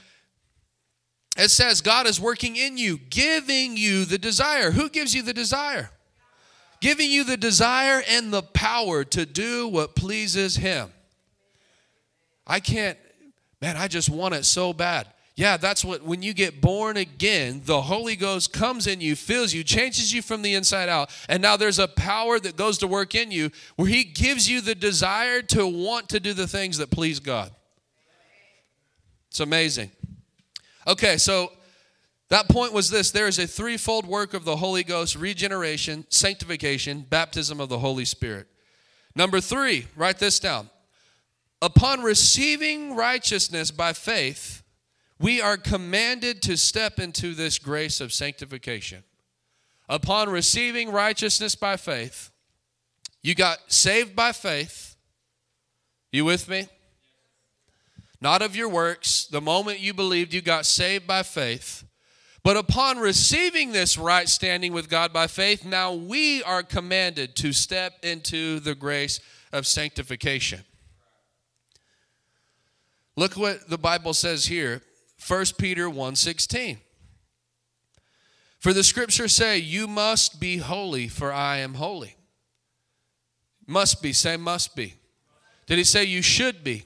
[1.36, 4.70] it says God is working in you, giving you the desire.
[4.70, 5.90] Who gives you the desire?
[6.80, 10.90] Giving you the desire and the power to do what pleases Him.
[12.46, 12.98] I can't,
[13.60, 15.08] man, I just want it so bad.
[15.36, 19.52] Yeah, that's what, when you get born again, the Holy Ghost comes in you, fills
[19.52, 21.10] you, changes you from the inside out.
[21.28, 24.62] And now there's a power that goes to work in you where He gives you
[24.62, 27.50] the desire to want to do the things that please God.
[29.28, 29.90] It's amazing.
[30.86, 31.52] Okay, so
[32.28, 37.06] that point was this there is a threefold work of the Holy Ghost regeneration, sanctification,
[37.08, 38.46] baptism of the Holy Spirit.
[39.14, 40.70] Number three, write this down.
[41.62, 44.62] Upon receiving righteousness by faith,
[45.18, 49.02] we are commanded to step into this grace of sanctification.
[49.88, 52.30] Upon receiving righteousness by faith,
[53.22, 54.96] you got saved by faith.
[56.12, 56.68] You with me?
[58.20, 59.26] Not of your works.
[59.26, 61.84] The moment you believed, you got saved by faith.
[62.42, 67.52] But upon receiving this right standing with God by faith, now we are commanded to
[67.52, 69.20] step into the grace
[69.52, 70.64] of sanctification.
[73.16, 74.82] Look what the Bible says here,
[75.18, 76.78] 1 Peter 1:16.
[78.58, 82.16] For the scriptures say, "You must be holy, for I am holy."
[83.66, 84.94] Must be, say must be.
[85.66, 86.84] Did he say you should be?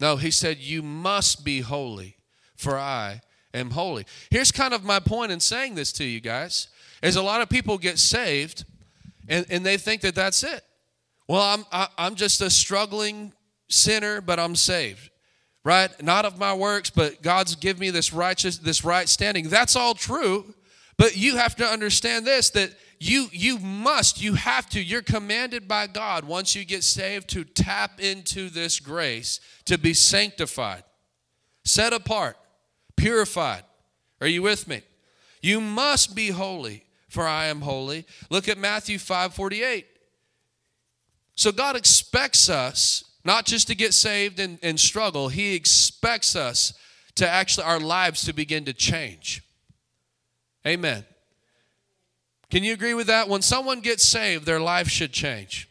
[0.00, 2.16] No, he said, You must be holy,
[2.56, 3.20] for I
[3.52, 4.06] am holy.
[4.30, 6.68] Here's kind of my point in saying this to you guys
[7.02, 8.64] is a lot of people get saved
[9.28, 10.64] and, and they think that that's it.
[11.28, 13.32] Well, I'm, I, am i am just a struggling
[13.68, 15.10] sinner, but I'm saved.
[15.64, 15.90] Right?
[16.02, 19.48] Not of my works, but God's give me this righteous, this right standing.
[19.48, 20.54] That's all true.
[20.96, 25.68] But you have to understand this that you you must you have to you're commanded
[25.68, 30.82] by god once you get saved to tap into this grace to be sanctified
[31.64, 32.36] set apart
[32.98, 33.62] purified.
[34.20, 34.82] Are you with me?
[35.40, 38.04] You must be holy for i am holy.
[38.28, 39.86] Look at matthew 5 48
[41.36, 46.74] so god expects us not just to get saved and, and struggle he expects us
[47.14, 49.42] to actually our lives to begin to change.
[50.66, 51.04] Amen
[52.50, 53.28] can you agree with that?
[53.28, 55.68] When someone gets saved, their life should change.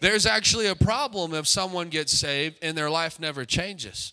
[0.00, 4.12] There's actually a problem if someone gets saved and their life never changes.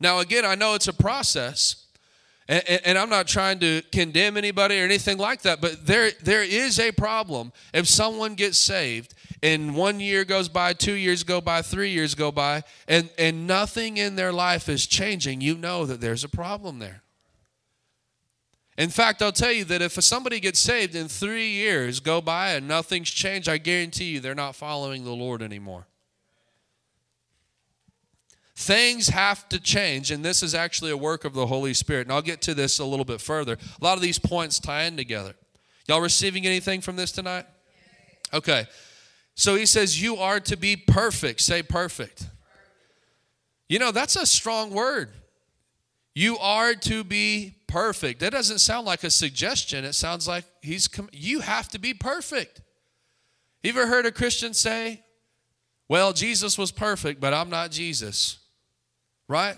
[0.00, 1.86] Now, again, I know it's a process,
[2.48, 6.42] and, and, I'm not trying to condemn anybody or anything like that, but there, there
[6.42, 11.40] is a problem if someone gets saved and one year goes by, two years go
[11.40, 15.40] by, three years go by, and, and nothing in their life is changing.
[15.40, 17.02] You know that there's a problem there.
[18.78, 22.52] In fact, I'll tell you that if somebody gets saved in three years go by
[22.52, 25.86] and nothing's changed, I guarantee you they're not following the Lord anymore.
[28.54, 32.06] Things have to change, and this is actually a work of the Holy Spirit.
[32.06, 33.54] And I'll get to this a little bit further.
[33.80, 35.34] A lot of these points tie in together.
[35.88, 37.44] Y'all receiving anything from this tonight?
[38.32, 38.66] Okay.
[39.34, 41.40] So he says, You are to be perfect.
[41.40, 42.26] Say perfect.
[43.68, 45.10] You know, that's a strong word.
[46.14, 48.20] You are to be perfect.
[48.20, 49.84] That doesn't sound like a suggestion.
[49.84, 52.60] It sounds like he's com- you have to be perfect.
[53.62, 55.02] You ever heard a Christian say,
[55.88, 58.38] "Well, Jesus was perfect, but I'm not Jesus."
[59.26, 59.56] Right?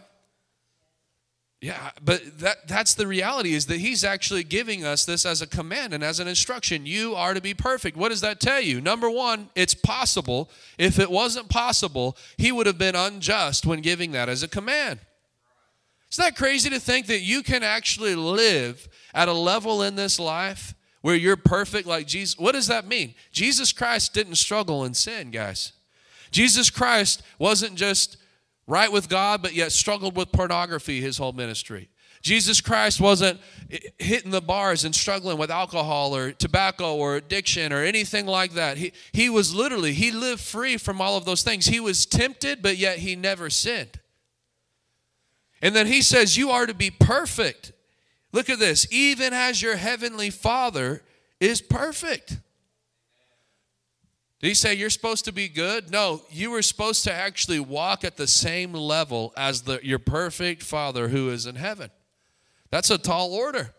[1.61, 5.47] Yeah, but that that's the reality is that he's actually giving us this as a
[5.47, 6.87] command and as an instruction.
[6.87, 7.97] You are to be perfect.
[7.97, 8.81] What does that tell you?
[8.81, 10.51] Number 1, it's possible.
[10.79, 15.01] If it wasn't possible, he would have been unjust when giving that as a command.
[16.15, 20.21] Isn't that crazy to think that you can actually live at a level in this
[20.21, 22.39] life where you're perfect like Jesus?
[22.39, 23.17] What does that mean?
[23.33, 25.73] Jesus Christ didn't struggle in sin, guys.
[26.31, 28.17] Jesus Christ wasn't just
[28.69, 31.89] right with God, but yet struggled with pornography his whole ministry.
[32.23, 33.41] Jesus Christ wasn't
[33.99, 38.77] hitting the bars and struggling with alcohol or tobacco or addiction or anything like that.
[38.77, 41.67] He, he was literally, he lived free from all of those things.
[41.67, 43.99] He was tempted, but yet he never sinned.
[45.65, 47.73] And then he says, You are to be perfect.
[48.33, 51.03] Look at this, even as your heavenly Father
[51.41, 52.39] is perfect.
[54.41, 55.91] Did he say you're supposed to be good?
[55.91, 60.63] No, you were supposed to actually walk at the same level as the, your perfect
[60.63, 61.91] Father who is in heaven.
[62.71, 63.73] That's a tall order.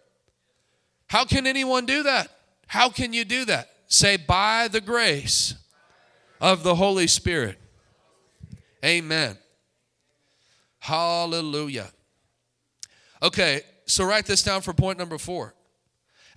[1.08, 2.30] How can anyone do that?
[2.66, 3.70] How can you do that?
[3.88, 5.54] Say, by the grace
[6.42, 7.60] of the Holy Spirit.
[8.84, 9.38] Amen.
[10.86, 11.90] Hallelujah.
[13.24, 15.56] Okay, so write this down for point number four.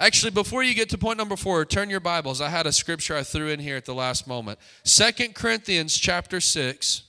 [0.01, 2.41] Actually, before you get to point number four, turn your Bibles.
[2.41, 4.59] I had a scripture I threw in here at the last moment.
[4.85, 7.03] Second Corinthians chapter 6.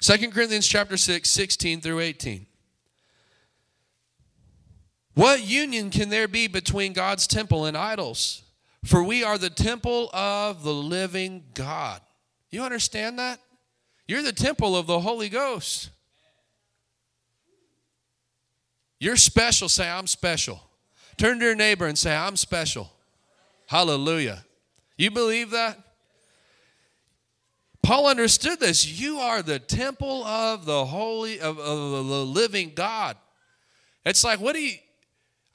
[0.00, 2.46] 2 Corinthians chapter 6, 16 through 18.
[5.12, 8.42] What union can there be between God's temple and idols?
[8.86, 12.00] For we are the temple of the living God.
[12.56, 13.38] You understand that?
[14.08, 15.90] You're the temple of the Holy Ghost.
[18.98, 19.68] You're special.
[19.68, 20.62] Say, I'm special.
[21.18, 22.90] Turn to your neighbor and say, I'm special.
[23.66, 24.42] Hallelujah.
[24.96, 25.78] You believe that?
[27.82, 28.86] Paul understood this.
[28.86, 33.18] You are the temple of the holy, of, of the living God.
[34.06, 34.78] It's like, what do you,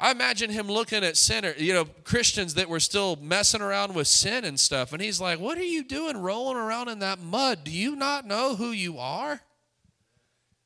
[0.02, 4.08] I imagine him looking at sinner, you know, Christians that were still messing around with
[4.08, 4.94] sin and stuff.
[4.94, 7.64] And he's like, What are you doing rolling around in that mud?
[7.64, 9.40] Do you not know who you are?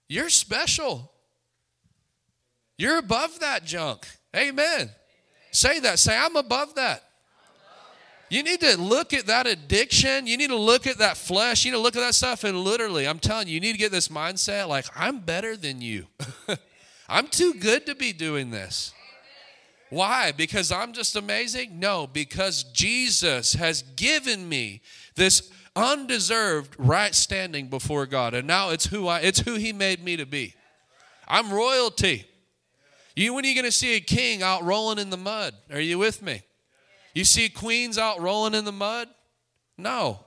[0.08, 1.12] You're special.
[2.78, 4.08] You're above that junk.
[4.34, 4.90] Amen.
[5.52, 6.00] Say that.
[6.00, 7.04] Say, I'm above that.
[8.30, 10.28] You need to look at that addiction.
[10.28, 11.66] You need to look at that flesh.
[11.66, 12.46] You need to look at that stuff.
[12.46, 15.82] And literally, I'm telling you, you need to get this mindset like, I'm better than
[15.82, 16.08] you.
[17.10, 18.94] I'm too good to be doing this.
[19.96, 20.34] Why?
[20.34, 21.80] Because I'm just amazing?
[21.80, 24.82] No, because Jesus has given me
[25.16, 28.34] this undeserved right standing before God.
[28.34, 30.54] And now it's who I it's who he made me to be.
[31.30, 32.26] I'm royalty.
[33.16, 35.54] You, when are you going to see a king out rolling in the mud?
[35.72, 36.41] Are you with me?
[37.14, 39.08] You see queens out rolling in the mud?
[39.78, 40.20] No.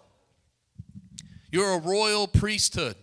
[1.53, 2.97] You're a royal priesthood.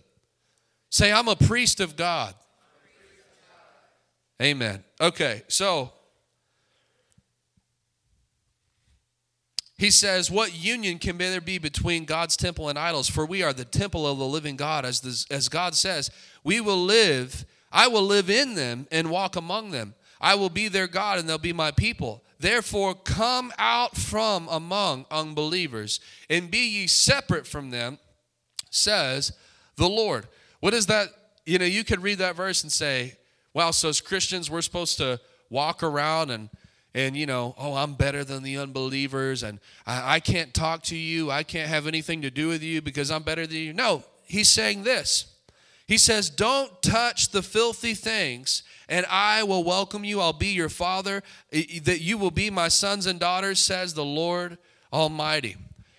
[0.90, 2.34] Say, I'm a priest of God.
[4.42, 4.82] Amen.
[5.00, 5.92] Okay, so
[9.78, 13.08] he says, What union can there be between God's temple and idols?
[13.08, 14.84] For we are the temple of the living God.
[14.84, 16.10] As, this, as God says,
[16.44, 17.44] we will live
[17.76, 19.94] I will live in them and walk among them.
[20.18, 22.22] I will be their God and they'll be my people.
[22.38, 26.00] Therefore, come out from among unbelievers
[26.30, 27.98] and be ye separate from them,
[28.70, 29.32] says
[29.76, 30.26] the Lord.
[30.60, 31.08] What is that?
[31.44, 33.14] You know, you could read that verse and say,
[33.52, 35.20] wow, so as Christians, we're supposed to
[35.50, 36.48] walk around and
[36.96, 40.96] and you know, oh, I'm better than the unbelievers, and I, I can't talk to
[40.96, 43.72] you, I can't have anything to do with you because I'm better than you.
[43.72, 45.26] No, he's saying this
[45.86, 50.20] he says, Don't touch the filthy things, and I will welcome you.
[50.20, 51.22] I'll be your father,
[51.52, 54.58] that you will be my sons and daughters, says the Lord
[54.92, 55.56] Almighty.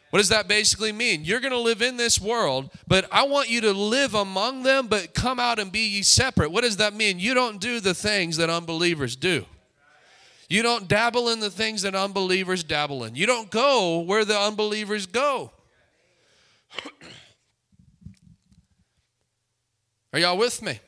[0.09, 1.25] What does that basically mean?
[1.25, 4.87] You're going to live in this world, but I want you to live among them,
[4.87, 6.49] but come out and be ye separate.
[6.49, 7.19] What does that mean?
[7.19, 9.45] You don't do the things that unbelievers do.
[10.49, 13.15] You don't dabble in the things that unbelievers dabble in.
[13.15, 15.51] You don't go where the unbelievers go.
[20.13, 20.79] Are y'all with me?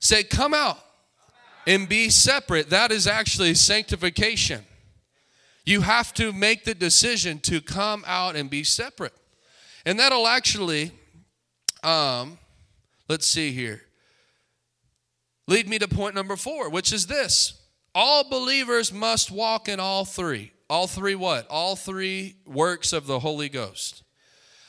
[0.00, 0.78] Say, come out
[1.66, 2.70] and be separate.
[2.70, 4.64] That is actually sanctification.
[5.64, 9.14] You have to make the decision to come out and be separate.
[9.86, 10.92] And that'll actually,
[11.82, 12.38] um,
[13.08, 13.82] let's see here,
[15.46, 17.59] lead me to point number four, which is this
[17.94, 20.52] all believers must walk in all three.
[20.68, 21.48] All three what?
[21.48, 24.02] All three works of the Holy Ghost.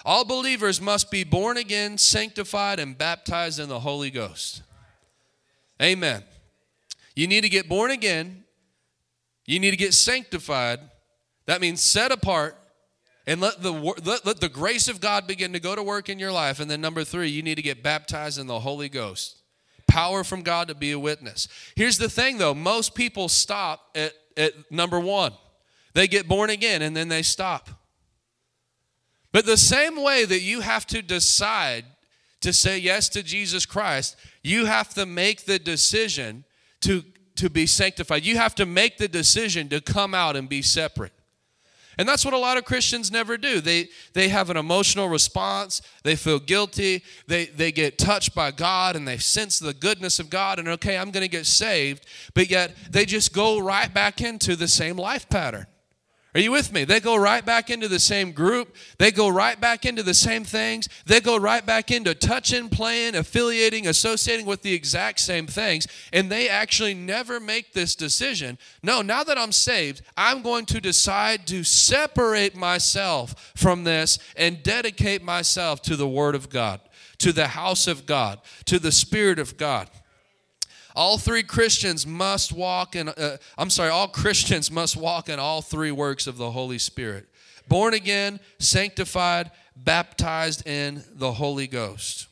[0.04, 4.64] All believers must be born again, sanctified, and baptized in the Holy Ghost.
[5.80, 6.24] Amen.
[7.16, 8.44] You need to get born again.
[9.46, 10.80] You need to get sanctified.
[11.46, 12.58] That means set apart.
[13.28, 16.18] And let the, let, let the grace of God begin to go to work in
[16.18, 16.60] your life.
[16.60, 19.41] And then, number three, you need to get baptized in the Holy Ghost.
[19.92, 21.50] Power from God to be a witness.
[21.76, 25.34] Here's the thing, though most people stop at, at number one.
[25.94, 27.70] They get born again and then they stop.
[29.34, 31.84] But the same way that you have to decide
[32.40, 36.46] to say yes to Jesus Christ, you have to make the decision
[36.80, 37.04] to,
[37.36, 38.26] to be sanctified.
[38.26, 41.12] You have to make the decision to come out and be separate.
[41.98, 43.62] And that's what a lot of Christians never do.
[43.62, 45.82] They, they have an emotional response.
[46.04, 47.04] They feel guilty.
[47.28, 50.98] They, they get touched by God and they sense the goodness of God and, okay,
[50.98, 52.06] I'm going to get saved.
[52.34, 55.68] But yet they just go right back into the same life pattern.
[56.34, 56.86] Are you with me?
[56.86, 58.76] They go right back into the same group.
[58.98, 60.88] They go right back into the same things.
[61.06, 65.88] They go right back into touching, playing, affiliating, associating with the exact same things.
[66.14, 68.58] And they actually never make this decision.
[68.82, 74.64] No, now that I'm saved, I'm going to decide to separate myself from this and
[74.64, 76.80] dedicate myself to the Word of God,
[77.18, 79.90] to the house of God, to the Spirit of God.
[80.96, 85.62] All three Christians must walk in, uh, I'm sorry, all Christians must walk in all
[85.62, 87.28] three works of the Holy Spirit
[87.72, 92.28] born again, sanctified, baptized in the Holy Ghost.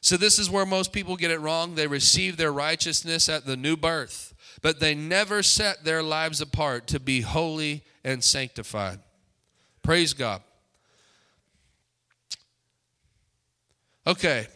[0.00, 1.76] So, this is where most people get it wrong.
[1.76, 6.88] They receive their righteousness at the new birth, but they never set their lives apart
[6.88, 8.98] to be holy and sanctified.
[9.82, 10.42] Praise God.
[14.06, 14.48] Okay,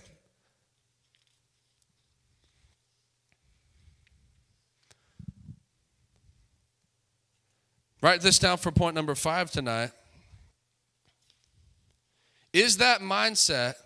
[8.05, 9.91] Write this down for point number five tonight.
[12.53, 13.77] Is that mindset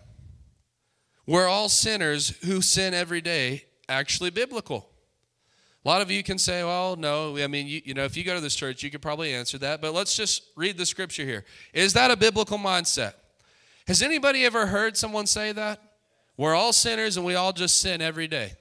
[1.23, 4.89] where all sinners who sin every day actually biblical?
[5.85, 7.37] A lot of you can say, well, no.
[7.37, 9.57] I mean, you, you know, if you go to this church, you could probably answer
[9.59, 9.79] that.
[9.79, 11.45] But let's just read the scripture here.
[11.73, 13.13] Is that a biblical mindset?
[13.87, 15.81] Has anybody ever heard someone say that?
[16.35, 18.51] We're all sinners and we all just sin every day.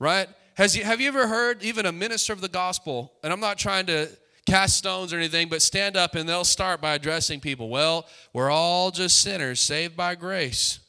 [0.00, 0.28] Right?
[0.54, 3.56] Has you, have you ever heard even a minister of the gospel, and I'm not
[3.56, 4.08] trying to
[4.48, 7.68] cast stones or anything, but stand up and they'll start by addressing people.
[7.68, 10.80] Well, we're all just sinners saved by grace.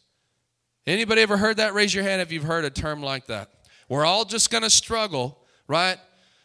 [0.88, 1.74] Anybody ever heard that?
[1.74, 3.49] Raise your hand if you've heard a term like that.
[3.89, 5.38] We're all just going to struggle,
[5.68, 5.97] right?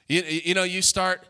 [0.09, 1.25] You, you know, you start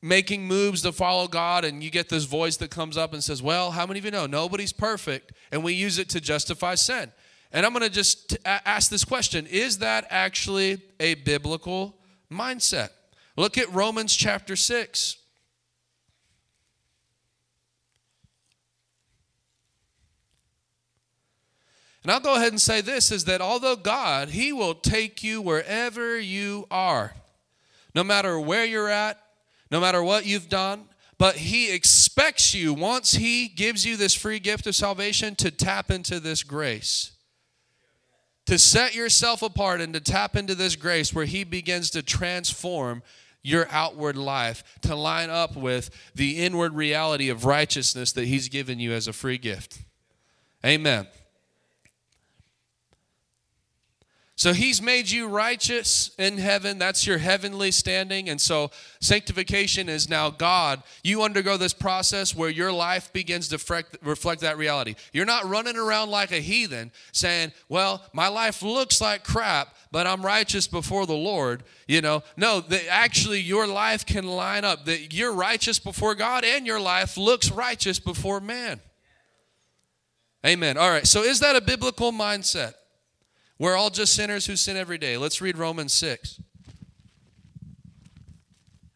[0.00, 3.42] making moves to follow God, and you get this voice that comes up and says,
[3.42, 5.32] Well, how many of you know nobody's perfect?
[5.50, 7.10] And we use it to justify sin.
[7.52, 11.96] And I'm going to just ask this question Is that actually a biblical
[12.30, 12.90] mindset?
[13.36, 15.16] Look at Romans chapter 6.
[22.02, 25.40] And I'll go ahead and say this is that although God, He will take you
[25.40, 27.14] wherever you are,
[27.94, 29.22] no matter where you're at,
[29.70, 34.40] no matter what you've done, but He expects you, once He gives you this free
[34.40, 37.11] gift of salvation, to tap into this grace.
[38.46, 43.02] To set yourself apart and to tap into this grace where He begins to transform
[43.42, 48.78] your outward life to line up with the inward reality of righteousness that He's given
[48.78, 49.80] you as a free gift.
[50.64, 51.06] Amen.
[54.42, 56.76] So he's made you righteous in heaven.
[56.76, 58.28] That's your heavenly standing.
[58.28, 60.82] And so sanctification is now God.
[61.04, 64.96] You undergo this process where your life begins to reflect that reality.
[65.12, 70.08] You're not running around like a heathen saying, Well, my life looks like crap, but
[70.08, 71.62] I'm righteous before the Lord.
[71.86, 76.44] You know, no, that actually your life can line up, that you're righteous before God
[76.44, 78.80] and your life looks righteous before man.
[80.44, 80.76] Amen.
[80.76, 81.06] All right.
[81.06, 82.74] So is that a biblical mindset?
[83.58, 85.16] We're all just sinners who sin every day.
[85.16, 86.40] Let's read Romans 6.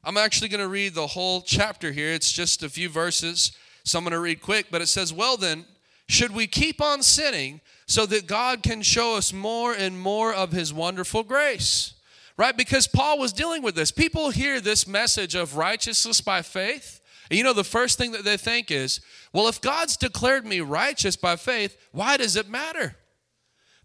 [0.02, 2.12] I'm actually going to read the whole chapter here.
[2.12, 3.50] It's just a few verses,
[3.84, 4.66] so I'm going to read quick.
[4.70, 5.64] But it says, Well, then,
[6.08, 10.52] should we keep on sinning so that God can show us more and more of
[10.52, 11.94] his wonderful grace?
[12.36, 12.56] Right?
[12.56, 13.90] Because Paul was dealing with this.
[13.90, 17.00] People hear this message of righteousness by faith.
[17.28, 19.00] And you know, the first thing that they think is,
[19.32, 22.94] well, if God's declared me righteous by faith, why does it matter?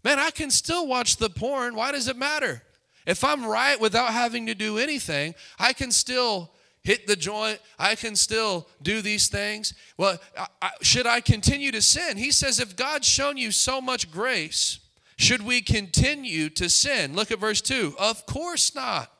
[0.04, 1.74] Man, I can still watch the porn.
[1.74, 2.62] Why does it matter?
[3.06, 7.60] If I'm right without having to do anything, I can still hit the joint.
[7.78, 9.74] I can still do these things.
[9.96, 12.16] Well, I, I, should I continue to sin?
[12.16, 14.80] He says, if God's shown you so much grace,
[15.16, 17.14] should we continue to sin?
[17.14, 17.94] Look at verse 2.
[17.98, 19.10] Of course not.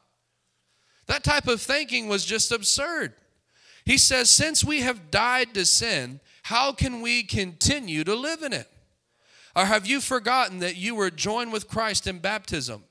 [1.07, 3.14] That type of thinking was just absurd.
[3.85, 8.53] He says, since we have died to sin, how can we continue to live in
[8.53, 8.68] it?
[9.55, 12.85] Or have you forgotten that you were joined with Christ in baptism?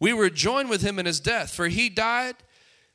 [0.00, 2.36] We were joined with him in his death, for he died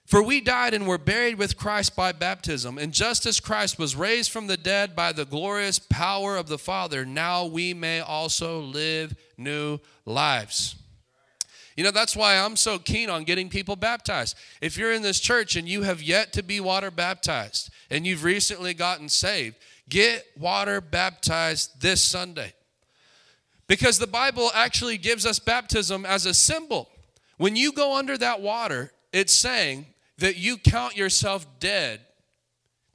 [0.06, 3.96] For we died and were buried with Christ by baptism, and just as Christ was
[3.96, 8.60] raised from the dead by the glorious power of the Father, now we may also
[8.60, 10.76] live new lives.
[11.78, 14.36] You know, that's why I'm so keen on getting people baptized.
[14.60, 18.26] If you're in this church and you have yet to be water baptized and you've
[18.26, 19.56] recently gotten saved,
[19.88, 22.54] get water baptized this Sunday.
[23.72, 26.90] Because the Bible actually gives us baptism as a symbol.
[27.38, 29.86] When you go under that water, it's saying,
[30.18, 32.02] that you count yourself dead.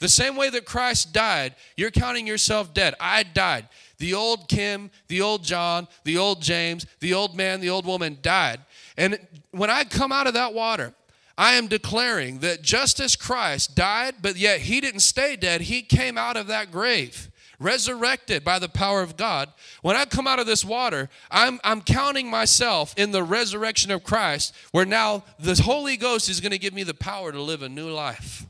[0.00, 2.94] The same way that Christ died, you're counting yourself dead.
[3.00, 3.70] I died.
[3.96, 8.18] The old Kim, the old John, the old James, the old man, the old woman
[8.20, 8.60] died.
[8.98, 9.18] And
[9.52, 10.92] when I come out of that water,
[11.38, 15.80] I am declaring that just as Christ died, but yet he didn't stay dead, he
[15.80, 19.52] came out of that grave resurrected by the power of God.
[19.82, 24.04] When I come out of this water, I'm, I'm counting myself in the resurrection of
[24.04, 27.62] Christ, where now the Holy Ghost is going to give me the power to live
[27.62, 28.46] a new life.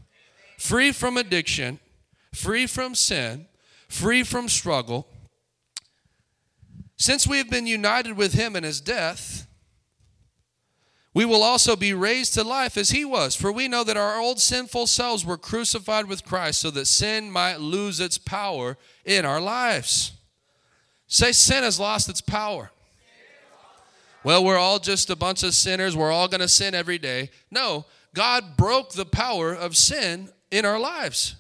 [0.59, 1.78] Free from addiction,
[2.32, 3.46] free from sin,
[3.88, 5.07] free from struggle.
[6.96, 9.46] Since we have been united with him in his death,
[11.16, 13.34] we will also be raised to life as he was.
[13.34, 17.30] For we know that our old sinful selves were crucified with Christ so that sin
[17.30, 18.76] might lose its power
[19.07, 20.12] in our lives.
[21.07, 22.70] Say, sin has lost its power.
[24.24, 25.96] Well, we're all just a bunch of sinners.
[25.96, 27.30] We're all going to sin every day.
[27.50, 31.36] No, God broke the power of sin in our lives.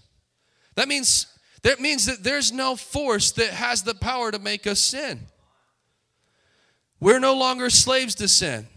[0.76, 1.26] That means
[1.62, 5.26] that means that there's no force that has the power to make us sin.
[7.00, 8.68] We're no longer slaves to sin.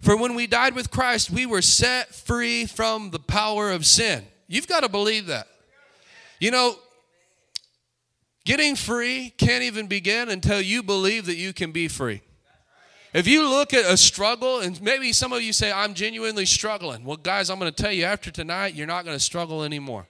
[0.00, 4.24] For when we died with Christ, we were set free from the power of sin.
[4.48, 5.48] You've got to believe that.
[6.40, 6.76] You know,
[8.44, 12.22] getting free can't even begin until you believe that you can be free.
[13.12, 17.04] If you look at a struggle, and maybe some of you say, I'm genuinely struggling.
[17.04, 20.08] Well, guys, I'm going to tell you after tonight, you're not going to struggle anymore.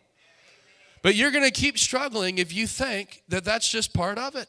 [1.02, 4.48] But you're going to keep struggling if you think that that's just part of it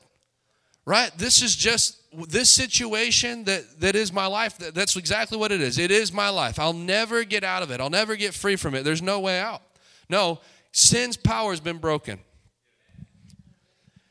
[0.86, 1.12] right?
[1.18, 5.78] This is just this situation that that is my life that's exactly what it is.
[5.78, 6.60] It is my life.
[6.60, 7.82] I'll never get out of it.
[7.82, 8.84] I'll never get free from it.
[8.84, 9.62] There's no way out.
[10.10, 10.40] No
[10.72, 12.20] sin's power has been broken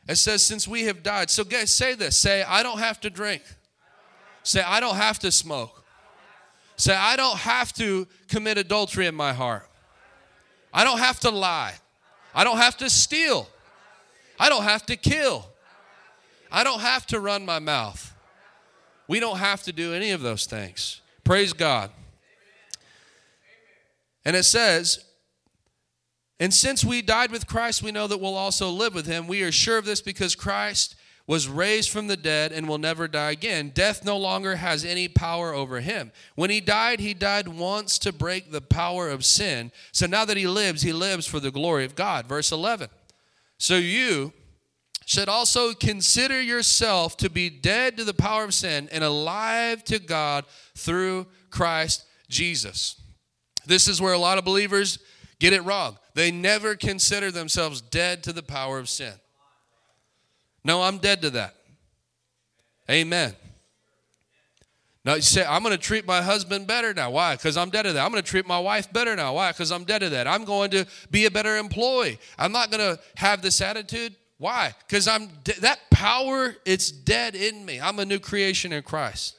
[0.07, 1.31] it says since we have died.
[1.31, 2.17] So guys say this.
[2.17, 3.43] Say i don't have to drink.
[4.43, 5.85] Say i don't have to smoke.
[6.77, 9.69] Say i don't have to commit adultery in my heart.
[10.73, 11.75] I don't have to lie.
[12.35, 13.49] I don't have to steal.
[14.39, 15.47] I don't have to kill.
[16.51, 18.15] I don't have to run my mouth.
[19.07, 21.01] We don't have to do any of those things.
[21.23, 21.91] Praise God.
[24.25, 25.05] And it says,
[26.41, 29.27] and since we died with Christ, we know that we'll also live with him.
[29.29, 33.09] We are sure of this because Christ was raised from the dead and will never
[33.09, 33.71] die again.
[33.75, 36.13] Death no longer has any power over him.
[36.35, 39.73] When he died, he died once to break the power of sin.
[39.93, 42.27] So now that he lives, he lives for the glory of God.
[42.27, 42.89] Verse 11.
[43.57, 44.35] So you
[45.07, 49.99] should also consider yourself to be dead to the power of sin and alive to
[49.99, 50.45] God
[50.77, 53.01] through Christ Jesus.
[53.67, 54.99] This is where a lot of believers
[55.39, 55.97] get it wrong.
[56.15, 59.15] They never consider themselves dead to the power of sin.
[60.65, 61.55] No, I'm dead to that.
[62.91, 63.35] Amen.
[65.05, 67.11] Now you say, I'm going to treat my husband better now.
[67.11, 67.37] Why?
[67.37, 68.05] Because I'm dead to that.
[68.05, 69.35] I'm going to treat my wife better now.
[69.35, 69.53] Why?
[69.53, 70.27] Because I'm dead to that.
[70.27, 72.19] I'm going to be a better employee.
[72.39, 74.15] I'm not going to have this attitude.
[74.39, 74.75] Why?
[74.87, 77.81] Because I'm de- that power, it's dead in me.
[77.81, 79.37] I'm a new creation in Christ.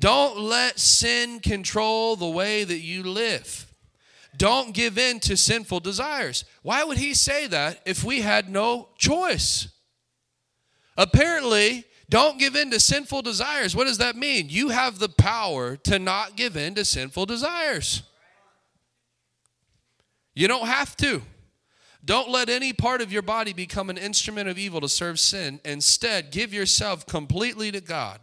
[0.00, 3.63] Don't let sin control the way that you live.
[4.36, 6.44] Don't give in to sinful desires.
[6.62, 9.68] Why would he say that if we had no choice?
[10.96, 13.74] Apparently, don't give in to sinful desires.
[13.74, 14.48] What does that mean?
[14.48, 18.02] You have the power to not give in to sinful desires.
[20.34, 21.22] You don't have to.
[22.04, 25.60] Don't let any part of your body become an instrument of evil to serve sin.
[25.64, 28.20] Instead, give yourself completely to God.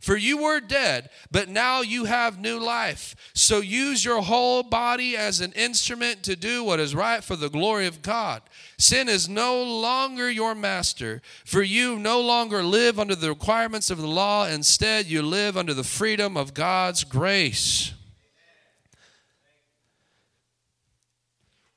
[0.00, 3.14] For you were dead, but now you have new life.
[3.34, 7.50] So use your whole body as an instrument to do what is right for the
[7.50, 8.40] glory of God.
[8.78, 13.98] Sin is no longer your master, for you no longer live under the requirements of
[13.98, 14.46] the law.
[14.46, 17.92] Instead, you live under the freedom of God's grace.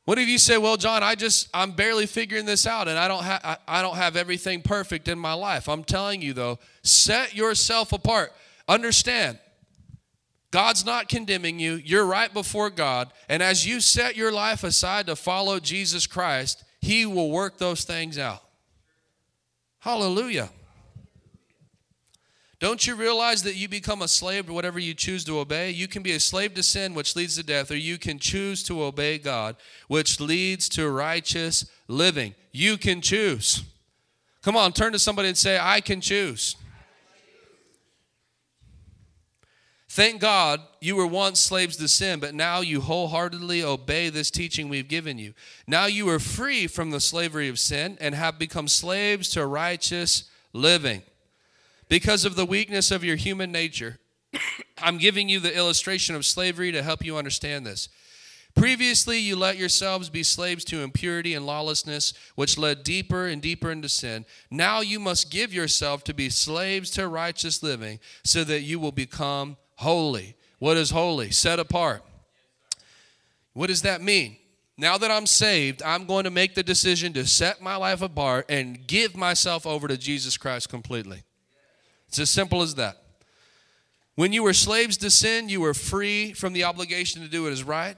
[0.05, 3.07] What if you say, "Well, John, I just I'm barely figuring this out and I
[3.07, 7.35] don't have I, don't have everything perfect in my life." I'm telling you though, set
[7.35, 8.33] yourself apart.
[8.67, 9.39] Understand,
[10.51, 11.75] God's not condemning you.
[11.75, 16.63] You're right before God, and as you set your life aside to follow Jesus Christ,
[16.81, 18.43] he will work those things out.
[19.79, 20.49] Hallelujah.
[22.63, 25.71] Don't you realize that you become a slave to whatever you choose to obey?
[25.71, 28.63] You can be a slave to sin, which leads to death, or you can choose
[28.63, 29.57] to obey God,
[29.89, 32.35] which leads to righteous living.
[32.53, 33.65] You can choose.
[34.43, 36.55] Come on, turn to somebody and say, I can choose.
[39.89, 44.69] Thank God you were once slaves to sin, but now you wholeheartedly obey this teaching
[44.69, 45.33] we've given you.
[45.67, 50.29] Now you are free from the slavery of sin and have become slaves to righteous
[50.53, 51.01] living.
[51.93, 53.99] Because of the weakness of your human nature,
[54.81, 57.87] I'm giving you the illustration of slavery to help you understand this.
[58.55, 63.69] Previously, you let yourselves be slaves to impurity and lawlessness, which led deeper and deeper
[63.69, 64.25] into sin.
[64.49, 68.91] Now you must give yourself to be slaves to righteous living so that you will
[68.91, 70.35] become holy.
[70.57, 71.29] What is holy?
[71.29, 72.03] Set apart.
[73.53, 74.37] What does that mean?
[74.79, 78.47] Now that I'm saved, I'm going to make the decision to set my life apart
[78.49, 81.21] and give myself over to Jesus Christ completely.
[82.13, 83.01] It's as simple as that.
[84.13, 87.53] When you were slaves to sin, you were free from the obligation to do what
[87.53, 87.97] is right.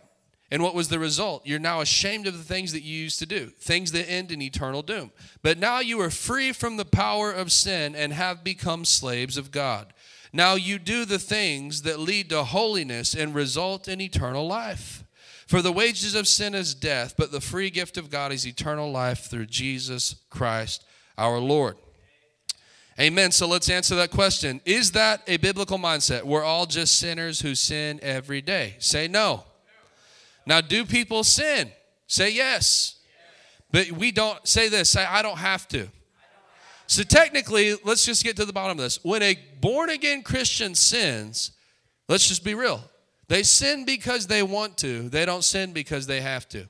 [0.49, 1.45] And what was the result?
[1.45, 4.41] You're now ashamed of the things that you used to do, things that end in
[4.41, 5.11] eternal doom.
[5.41, 9.51] But now you are free from the power of sin and have become slaves of
[9.51, 9.91] God.
[10.31, 15.03] Now you do the things that lead to holiness and result in eternal life.
[15.45, 18.89] For the wages of sin is death, but the free gift of God is eternal
[18.89, 20.85] life through Jesus Christ
[21.17, 21.75] our Lord.
[22.99, 23.31] Amen.
[23.31, 24.61] So let's answer that question.
[24.63, 26.23] Is that a biblical mindset?
[26.23, 28.75] We're all just sinners who sin every day.
[28.79, 29.43] Say no.
[30.45, 31.71] Now, do people sin?
[32.07, 32.95] Say yes.
[33.71, 34.91] But we don't say this.
[34.91, 35.89] Say, I don't have to.
[36.87, 39.03] So technically, let's just get to the bottom of this.
[39.03, 41.51] When a born again Christian sins,
[42.07, 42.81] let's just be real.
[43.27, 45.09] They sin because they want to.
[45.09, 46.67] They don't sin because they have to.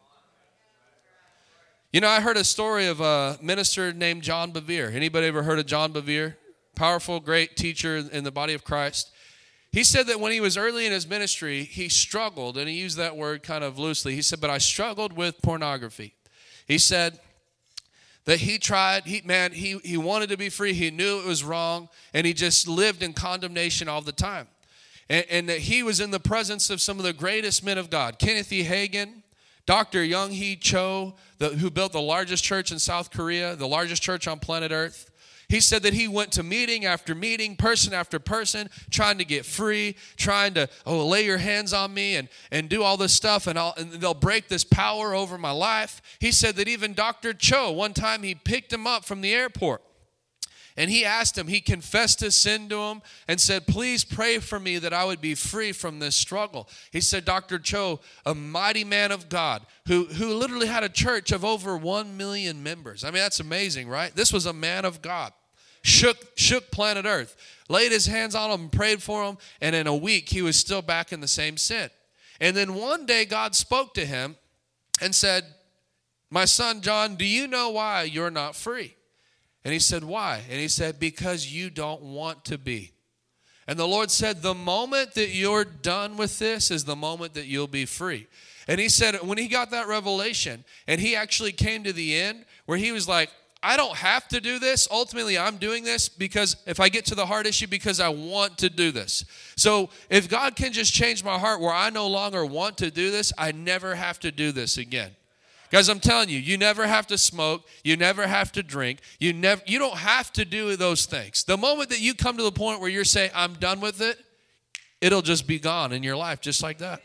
[1.96, 4.94] You know, I heard a story of a minister named John Bevere.
[4.94, 6.36] Anybody ever heard of John Bevere?
[6.76, 9.12] Powerful, great teacher in the body of Christ.
[9.72, 12.98] He said that when he was early in his ministry, he struggled, and he used
[12.98, 14.14] that word kind of loosely.
[14.14, 16.16] He said, But I struggled with pornography.
[16.68, 17.18] He said,
[18.26, 21.44] that he tried he man he he wanted to be free he knew it was
[21.44, 24.48] wrong and he just lived in condemnation all the time
[25.08, 27.92] and, and that he was in the presence of some of the greatest men of
[27.92, 29.22] god kenneth e hagin
[29.66, 34.28] dr Yonggi cho the, who built the largest church in south korea the largest church
[34.28, 35.12] on planet earth
[35.48, 39.46] he said that he went to meeting after meeting, person after person, trying to get
[39.46, 43.48] free, trying to, oh, lay your hands on me and, and do all this stuff,
[43.48, 46.02] and, I'll, and they'll break this power over my life.
[46.20, 47.34] He said that even Dr.
[47.34, 49.84] Cho, one time he picked him up from the airport.
[50.78, 54.60] And he asked him, he confessed his sin to him and said, Please pray for
[54.60, 56.68] me that I would be free from this struggle.
[56.92, 57.60] He said, Dr.
[57.60, 62.18] Cho, a mighty man of God who, who literally had a church of over 1
[62.18, 63.06] million members.
[63.06, 64.14] I mean, that's amazing, right?
[64.14, 65.32] This was a man of God.
[65.82, 67.38] Shook, shook planet Earth,
[67.70, 70.82] laid his hands on him prayed for him, and in a week he was still
[70.82, 71.90] back in the same sin.
[72.42, 74.36] And then one day God spoke to him
[75.00, 75.46] and said,
[76.30, 78.96] My son John, do you know why you're not free?
[79.66, 80.42] And he said, Why?
[80.50, 82.94] And he said, Because you don't want to be.
[83.68, 87.48] And the Lord said, The moment that you're done with this is the moment that
[87.48, 88.28] you'll be free.
[88.68, 92.46] And he said, when he got that revelation, and he actually came to the end
[92.66, 93.30] where he was like,
[93.62, 94.88] I don't have to do this.
[94.92, 98.60] Ultimately, I'm doing this because if I get to the heart issue, because I want
[98.60, 99.26] to do this.
[99.56, 103.10] So if God can just change my heart where I no longer want to do
[103.10, 105.16] this, I never have to do this again.
[105.72, 109.34] Guys, I'm telling you, you never have to smoke, you never have to drink, you
[109.34, 111.44] never you don't have to do those things.
[111.44, 114.18] The moment that you come to the point where you're saying I'm done with it,
[115.02, 117.02] it'll just be gone in your life just like that.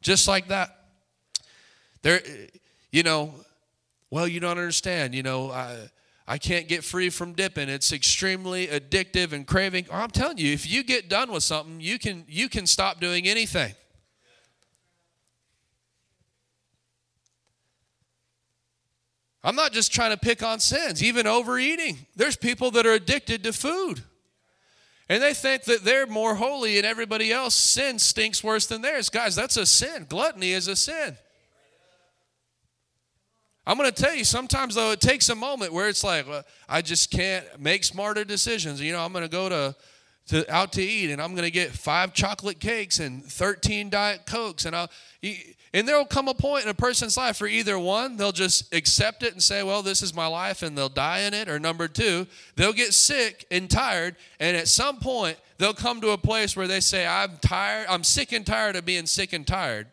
[0.00, 0.76] Just like that.
[2.02, 2.20] There
[2.92, 3.34] you know,
[4.10, 5.88] well, you don't understand, you know, I
[6.28, 7.68] I can't get free from dipping.
[7.68, 9.86] It's extremely addictive and craving.
[9.92, 13.26] I'm telling you, if you get done with something, you can you can stop doing
[13.26, 13.74] anything.
[19.46, 21.98] I'm not just trying to pick on sins, even overeating.
[22.16, 24.02] There's people that are addicted to food.
[25.08, 29.08] And they think that they're more holy and everybody else sin stinks worse than theirs.
[29.08, 30.06] Guys, that's a sin.
[30.08, 31.16] Gluttony is a sin.
[33.64, 36.44] I'm going to tell you, sometimes though, it takes a moment where it's like, well,
[36.68, 38.80] I just can't make smarter decisions.
[38.80, 39.76] You know, I'm going to go to,
[40.26, 44.26] to out to eat and I'm going to get five chocolate cakes and 13 Diet
[44.26, 44.64] Cokes.
[44.64, 44.90] And I'll,
[45.76, 48.74] and there will come a point in a person's life for either one, they'll just
[48.74, 51.50] accept it and say, well, this is my life, and they'll die in it.
[51.50, 54.16] Or number two, they'll get sick and tired.
[54.40, 58.04] And at some point, they'll come to a place where they say, I'm tired, I'm
[58.04, 59.88] sick and tired of being sick and tired.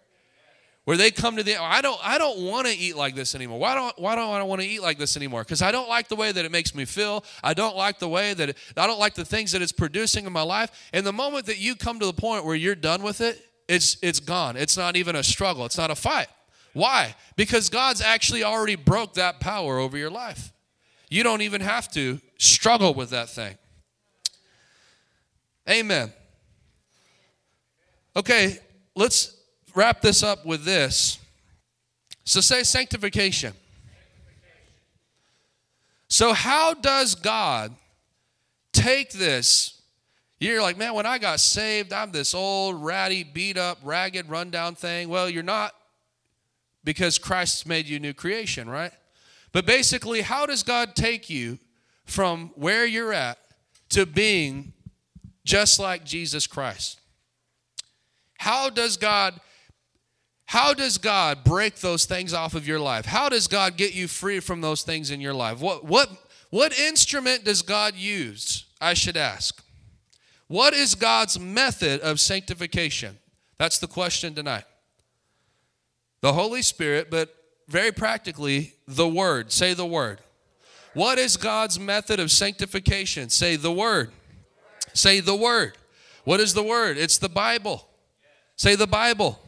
[0.86, 3.60] where they come to the I don't I don't want to eat like this anymore.
[3.60, 5.44] Why don't why don't I want to eat like this anymore?
[5.44, 7.24] Because I don't like the way that it makes me feel.
[7.44, 10.26] I don't like the way that it, I don't like the things that it's producing
[10.26, 10.90] in my life.
[10.92, 13.98] And the moment that you come to the point where you're done with it, it's
[14.02, 14.58] it's gone.
[14.58, 15.66] It's not even a struggle.
[15.66, 16.28] It's not a fight.
[16.74, 17.16] Why?
[17.36, 20.52] Because God's actually already broke that power over your life.
[21.10, 23.56] You don't even have to struggle with that thing.
[25.70, 26.12] Amen.
[28.16, 28.58] Okay,
[28.96, 29.36] let's
[29.76, 31.20] wrap this up with this.
[32.26, 33.54] So say sanctification.
[36.08, 37.76] So, how does God
[38.72, 39.73] take this?
[40.44, 44.76] You're like, man, when I got saved, I'm this old, ratty, beat up, ragged, rundown
[44.76, 45.08] thing.
[45.08, 45.74] Well, you're not
[46.84, 48.92] because Christ's made you new creation, right?
[49.54, 51.60] But basically, how does God take you
[52.06, 53.38] from where you're at
[53.90, 54.74] to being
[55.46, 57.00] just like Jesus Christ?
[58.38, 59.40] How does God
[60.46, 63.06] how does God break those things off of your life?
[63.06, 65.60] How does God get you free from those things in your life?
[65.60, 66.10] What, what,
[66.52, 68.66] what instrument does God use?
[68.80, 69.63] I should ask.
[70.54, 73.18] What is God's method of sanctification?
[73.58, 74.66] That's the question tonight.
[76.22, 77.36] The Holy Spirit, but
[77.68, 79.52] very practically, the Word.
[79.52, 80.22] Say the Word.
[80.94, 83.30] What is God's method of sanctification?
[83.30, 84.12] Say the Word.
[84.94, 85.76] Say the Word.
[86.24, 87.00] What is the Word?
[87.00, 87.88] It's the Bible.
[88.56, 89.40] Say the Bible.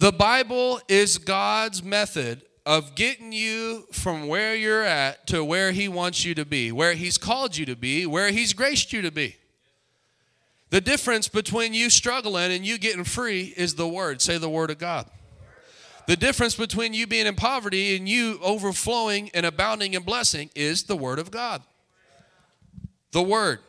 [0.00, 5.88] The Bible is God's method of getting you from where you're at to where He
[5.88, 9.12] wants you to be, where He's called you to be, where He's graced you to
[9.12, 9.36] be.
[10.70, 14.20] The difference between you struggling and you getting free is the Word.
[14.20, 15.06] Say the Word of God.
[16.08, 20.84] The difference between you being in poverty and you overflowing and abounding in blessing is
[20.84, 21.62] the Word of God.
[23.12, 23.60] The Word.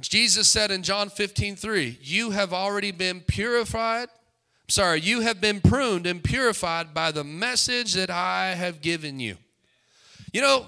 [0.00, 4.08] Jesus said in John 15, 3, You have already been purified
[4.68, 9.36] sorry, you have been pruned and purified by the message that I have given you.
[10.32, 10.66] You know,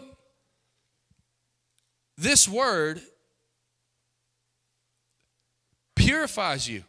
[2.16, 3.00] this word
[5.96, 6.84] purifies you.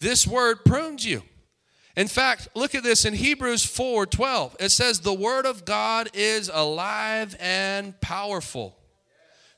[0.00, 1.22] This word prunes you.
[1.96, 4.54] In fact, look at this in Hebrews 4:12.
[4.60, 8.78] It says the word of God is alive and powerful.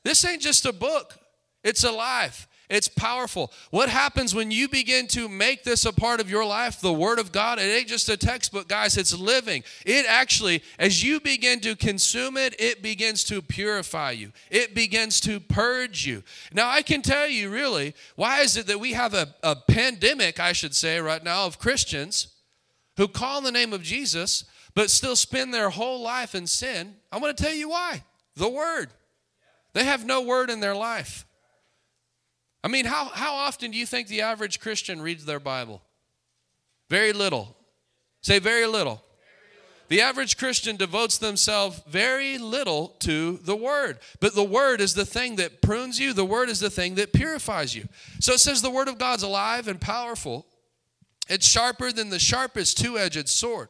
[0.03, 1.19] This ain't just a book.
[1.63, 2.47] It's alive.
[2.69, 3.51] It's powerful.
[3.71, 6.79] What happens when you begin to make this a part of your life?
[6.79, 9.63] The Word of God, it ain't just a textbook, guys, it's living.
[9.87, 15.19] It actually, as you begin to consume it, it begins to purify you, it begins
[15.21, 16.21] to purge you.
[16.53, 20.39] Now, I can tell you really, why is it that we have a, a pandemic,
[20.39, 22.35] I should say, right now, of Christians
[22.97, 24.43] who call the name of Jesus,
[24.75, 26.97] but still spend their whole life in sin?
[27.11, 28.03] I'm going to tell you why.
[28.35, 28.89] The Word.
[29.73, 31.25] They have no Word in their life.
[32.63, 35.81] I mean, how, how often do you think the average Christian reads their Bible?
[36.89, 37.55] Very little.
[38.21, 39.01] Say very little.
[39.87, 43.97] The average Christian devotes themselves very little to the Word.
[44.19, 47.11] But the Word is the thing that prunes you, the Word is the thing that
[47.11, 47.87] purifies you.
[48.19, 50.45] So it says the Word of God's alive and powerful.
[51.27, 53.69] It's sharper than the sharpest two edged sword,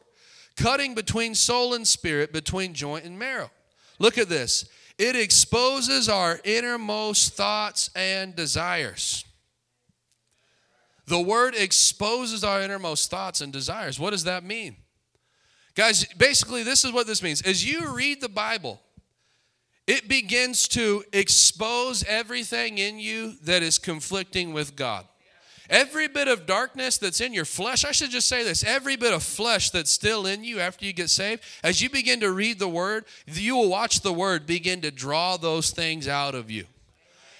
[0.56, 3.50] cutting between soul and spirit, between joint and marrow.
[3.98, 4.68] Look at this.
[5.00, 9.24] It exposes our innermost thoughts and desires.
[11.06, 13.98] The word exposes our innermost thoughts and desires.
[13.98, 14.76] What does that mean?
[15.74, 17.40] Guys, basically, this is what this means.
[17.40, 18.78] As you read the Bible,
[19.86, 25.06] it begins to expose everything in you that is conflicting with God.
[25.70, 29.12] Every bit of darkness that's in your flesh, I should just say this every bit
[29.12, 32.58] of flesh that's still in you after you get saved, as you begin to read
[32.58, 36.64] the word, you will watch the word begin to draw those things out of you.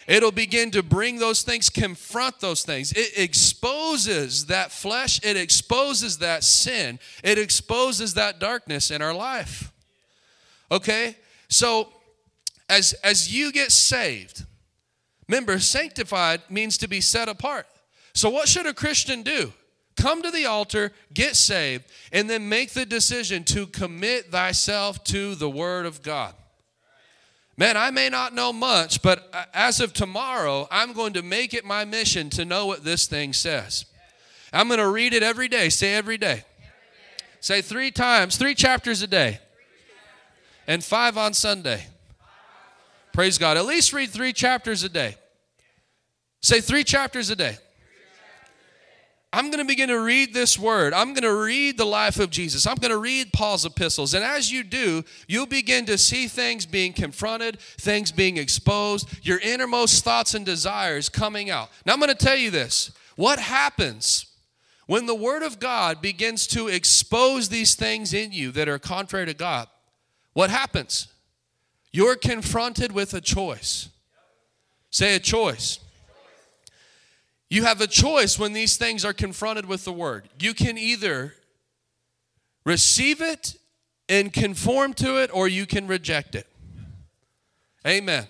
[0.06, 2.92] It'll begin to bring those things, confront those things.
[2.92, 9.72] It exposes that flesh, it exposes that sin, it exposes that darkness in our life.
[10.70, 11.16] Okay?
[11.48, 11.88] So,
[12.68, 14.44] as, as you get saved,
[15.26, 17.66] remember, sanctified means to be set apart.
[18.12, 19.52] So, what should a Christian do?
[19.96, 25.34] Come to the altar, get saved, and then make the decision to commit thyself to
[25.34, 26.34] the Word of God.
[27.56, 31.64] Man, I may not know much, but as of tomorrow, I'm going to make it
[31.64, 33.84] my mission to know what this thing says.
[34.52, 35.68] I'm going to read it every day.
[35.68, 36.44] Say every day.
[37.40, 39.40] Say three times, three chapters a day,
[40.66, 41.84] and five on Sunday.
[43.12, 43.56] Praise God.
[43.56, 45.16] At least read three chapters a day.
[46.40, 47.58] Say three chapters a day.
[49.32, 50.92] I'm going to begin to read this word.
[50.92, 52.66] I'm going to read the life of Jesus.
[52.66, 54.12] I'm going to read Paul's epistles.
[54.12, 59.38] And as you do, you'll begin to see things being confronted, things being exposed, your
[59.38, 61.70] innermost thoughts and desires coming out.
[61.86, 64.26] Now, I'm going to tell you this what happens
[64.90, 69.26] when the Word of God begins to expose these things in you that are contrary
[69.26, 69.68] to God,
[70.32, 71.06] what happens?
[71.92, 73.90] You're confronted with a choice.
[74.90, 75.78] Say a choice.
[77.50, 80.28] You have a choice when these things are confronted with the Word.
[80.38, 81.34] You can either
[82.64, 83.56] receive it
[84.08, 86.46] and conform to it, or you can reject it.
[87.86, 88.26] Amen.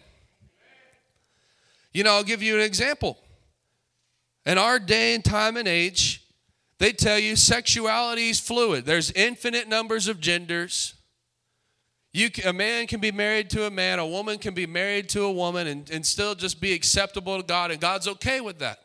[1.93, 3.19] You know, I'll give you an example.
[4.47, 6.25] In our day and time and age,
[6.79, 8.87] they tell you sexuality is fluid.
[8.87, 10.95] There's infinite numbers of genders.
[12.13, 15.25] You, a man can be married to a man, a woman can be married to
[15.25, 18.81] a woman, and, and still just be acceptable to God, and God's okay with that.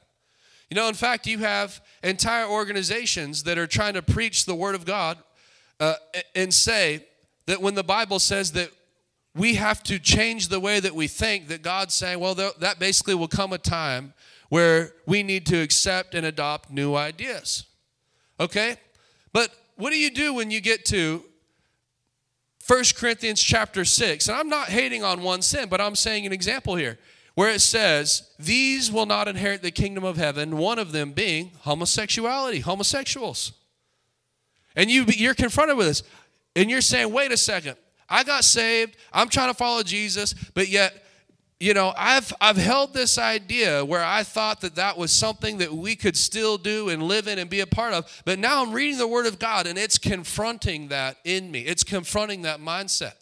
[0.70, 4.76] You know, in fact, you have entire organizations that are trying to preach the Word
[4.76, 5.18] of God
[5.80, 5.96] uh,
[6.34, 7.06] and say
[7.46, 8.72] that when the Bible says that
[9.36, 13.16] we have to change the way that we think, that God's saying, well, that basically
[13.16, 14.14] will come a time
[14.50, 17.66] where we need to accept and adopt new ideas.
[18.40, 18.78] Okay?
[19.34, 21.24] But what do you do when you get to
[22.66, 24.30] 1 Corinthians chapter 6?
[24.30, 26.98] And I'm not hating on one sin, but I'm saying an example here
[27.36, 31.52] where it says, These will not inherit the kingdom of heaven, one of them being
[31.60, 33.52] homosexuality, homosexuals.
[34.76, 36.04] And you, you're confronted with this,
[36.56, 37.76] and you're saying, Wait a second,
[38.10, 38.98] I got saved.
[39.14, 41.04] I'm trying to follow Jesus, but yet,
[41.60, 45.74] you know, I've I've held this idea where I thought that that was something that
[45.74, 48.22] we could still do and live in and be a part of.
[48.26, 51.62] But now I'm reading the Word of God, and it's confronting that in me.
[51.62, 53.14] It's confronting that mindset.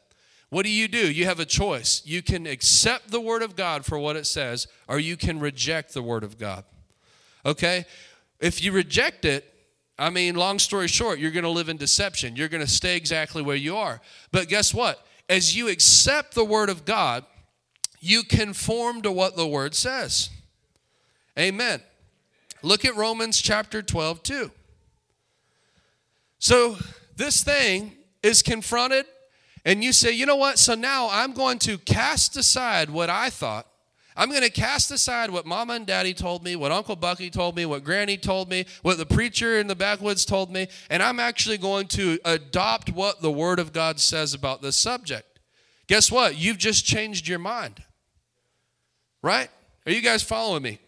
[0.53, 1.11] What do you do?
[1.11, 2.03] You have a choice.
[2.05, 5.95] You can accept the Word of God for what it says, or you can reject
[5.95, 6.63] the Word of God.
[7.43, 7.85] Okay?
[8.39, 9.51] If you reject it,
[9.97, 12.35] I mean, long story short, you're going to live in deception.
[12.35, 13.99] You're going to stay exactly where you are.
[14.31, 15.03] But guess what?
[15.27, 17.25] As you accept the Word of God,
[17.99, 20.29] you conform to what the Word says.
[21.35, 21.81] Amen.
[22.61, 24.51] Look at Romans chapter 12, too.
[26.37, 26.77] So,
[27.15, 29.07] this thing is confronted,
[29.65, 30.59] and you say, you know what?
[30.59, 33.67] So now I'm going to cast aside what I thought
[34.15, 37.55] I'm going to cast aside what mama and daddy told me, what Uncle Bucky told
[37.55, 41.19] me, what granny told me, what the preacher in the backwoods told me, and I'm
[41.19, 45.39] actually going to adopt what the Word of God says about this subject.
[45.87, 46.37] Guess what?
[46.37, 47.83] You've just changed your mind.
[49.21, 49.49] Right?
[49.85, 50.79] Are you guys following me?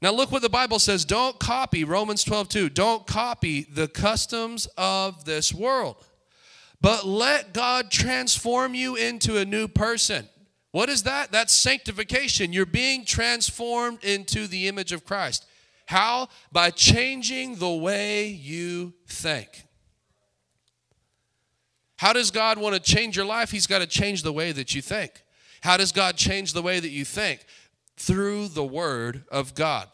[0.00, 1.04] Now look what the Bible says.
[1.04, 2.68] Don't copy Romans 12, 2.
[2.70, 5.96] Don't copy the customs of this world.
[6.82, 10.28] But let God transform you into a new person.
[10.72, 11.30] What is that?
[11.30, 12.52] That's sanctification.
[12.52, 15.46] You're being transformed into the image of Christ.
[15.86, 16.28] How?
[16.50, 19.64] By changing the way you think.
[21.98, 23.52] How does God want to change your life?
[23.52, 25.22] He's got to change the way that you think.
[25.60, 27.44] How does God change the way that you think?
[27.96, 29.86] Through the Word of God.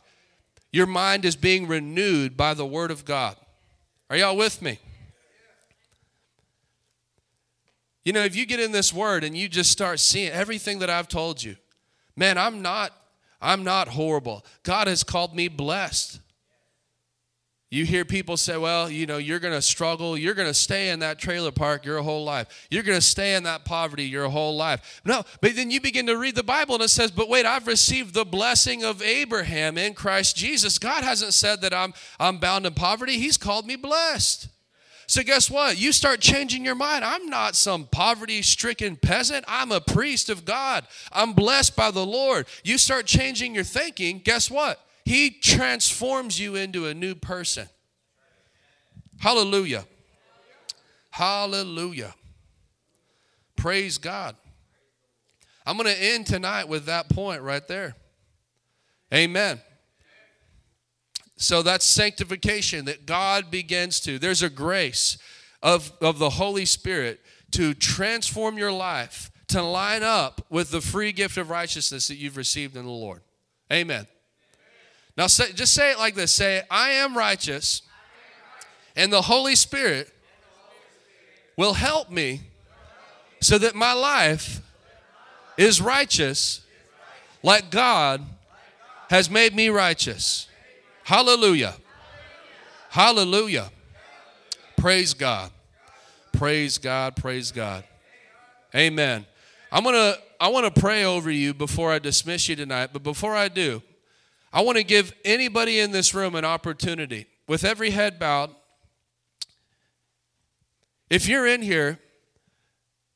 [0.72, 3.36] Your mind is being renewed by the Word of God.
[4.08, 4.78] Are y'all with me?
[8.08, 10.88] You know, if you get in this word and you just start seeing everything that
[10.88, 11.56] I've told you,
[12.16, 12.92] man, I'm not
[13.38, 14.46] I'm not horrible.
[14.62, 16.18] God has called me blessed.
[17.68, 20.16] You hear people say, well, you know, you're going to struggle.
[20.16, 22.66] You're going to stay in that trailer park your whole life.
[22.70, 25.02] You're going to stay in that poverty your whole life.
[25.04, 27.66] No, but then you begin to read the Bible and it says, but wait, I've
[27.66, 30.78] received the blessing of Abraham in Christ Jesus.
[30.78, 34.48] God hasn't said that I'm, I'm bound in poverty, He's called me blessed.
[35.08, 35.78] So, guess what?
[35.78, 37.02] You start changing your mind.
[37.02, 39.42] I'm not some poverty stricken peasant.
[39.48, 40.86] I'm a priest of God.
[41.10, 42.46] I'm blessed by the Lord.
[42.62, 44.20] You start changing your thinking.
[44.22, 44.78] Guess what?
[45.06, 47.70] He transforms you into a new person.
[49.18, 49.86] Hallelujah.
[51.08, 52.14] Hallelujah.
[53.56, 54.36] Praise God.
[55.64, 57.96] I'm going to end tonight with that point right there.
[59.12, 59.58] Amen.
[61.38, 64.18] So that's sanctification that God begins to.
[64.18, 65.18] There's a grace
[65.62, 67.20] of, of the Holy Spirit
[67.52, 72.36] to transform your life to line up with the free gift of righteousness that you've
[72.36, 73.22] received in the Lord.
[73.72, 74.06] Amen.
[75.16, 77.82] Now say, just say it like this say, I am righteous,
[78.96, 80.12] and the Holy Spirit
[81.56, 82.42] will help me
[83.40, 84.60] so that my life
[85.56, 86.62] is righteous
[87.44, 88.24] like God
[89.08, 90.47] has made me righteous.
[91.08, 91.74] Hallelujah.
[92.90, 93.70] Hallelujah.
[94.76, 95.50] Praise God.
[96.34, 97.16] Praise God.
[97.16, 97.84] Praise God.
[98.74, 99.24] Amen.
[99.72, 103.02] I'm going to I want to pray over you before I dismiss you tonight, but
[103.02, 103.82] before I do,
[104.52, 108.50] I want to give anybody in this room an opportunity with every head bowed.
[111.08, 112.00] If you're in here,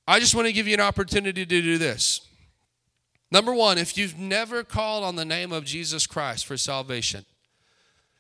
[0.09, 2.27] I just want to give you an opportunity to do this.
[3.31, 7.27] Number one, if you've never called on the name of Jesus Christ for salvation,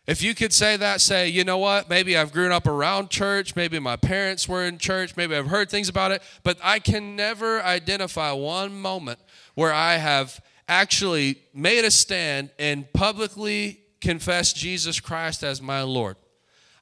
[0.05, 3.55] If you could say that, say, you know what, maybe I've grown up around church,
[3.55, 7.14] maybe my parents were in church, maybe I've heard things about it, but I can
[7.14, 9.20] never identify one moment
[9.55, 16.16] where I have actually made a stand and publicly confessed Jesus Christ as my Lord.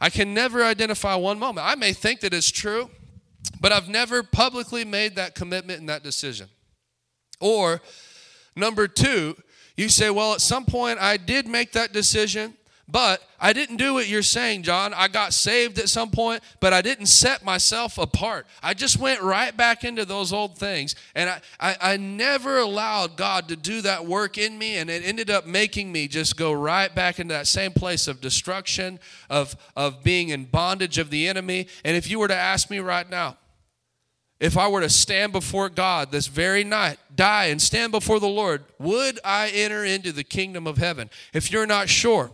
[0.01, 1.67] I can never identify one moment.
[1.67, 2.89] I may think that it's true,
[3.61, 6.49] but I've never publicly made that commitment and that decision.
[7.39, 7.83] Or,
[8.57, 9.37] number two,
[9.77, 12.55] you say, well, at some point I did make that decision,
[12.91, 14.93] but I didn't do what you're saying, John.
[14.95, 18.47] I got saved at some point, but I didn't set myself apart.
[18.63, 20.95] I just went right back into those old things.
[21.15, 25.03] And I, I, I, never allowed God to do that work in me, and it
[25.05, 29.57] ended up making me just go right back into that same place of destruction, of,
[29.77, 31.67] of being in bondage of the enemy.
[31.85, 33.37] And if you were to ask me right now,
[34.41, 38.29] if I were to stand before God this very night, die and stand before the
[38.29, 41.11] Lord, would I enter into the kingdom of heaven?
[41.35, 42.33] If you're not sure,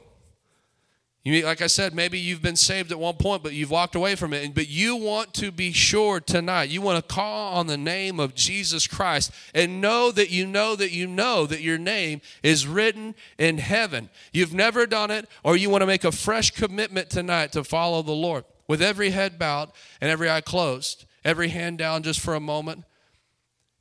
[1.35, 4.15] you, like I said, maybe you've been saved at one point, but you've walked away
[4.15, 4.55] from it.
[4.55, 6.69] But you want to be sure tonight.
[6.69, 10.77] You want to call on the name of Jesus Christ and know that you know
[10.77, 14.09] that you know that your name is written in heaven.
[14.33, 18.03] You've never done it, or you want to make a fresh commitment tonight to follow
[18.03, 18.45] the Lord.
[18.69, 22.85] With every head bowed and every eye closed, every hand down just for a moment.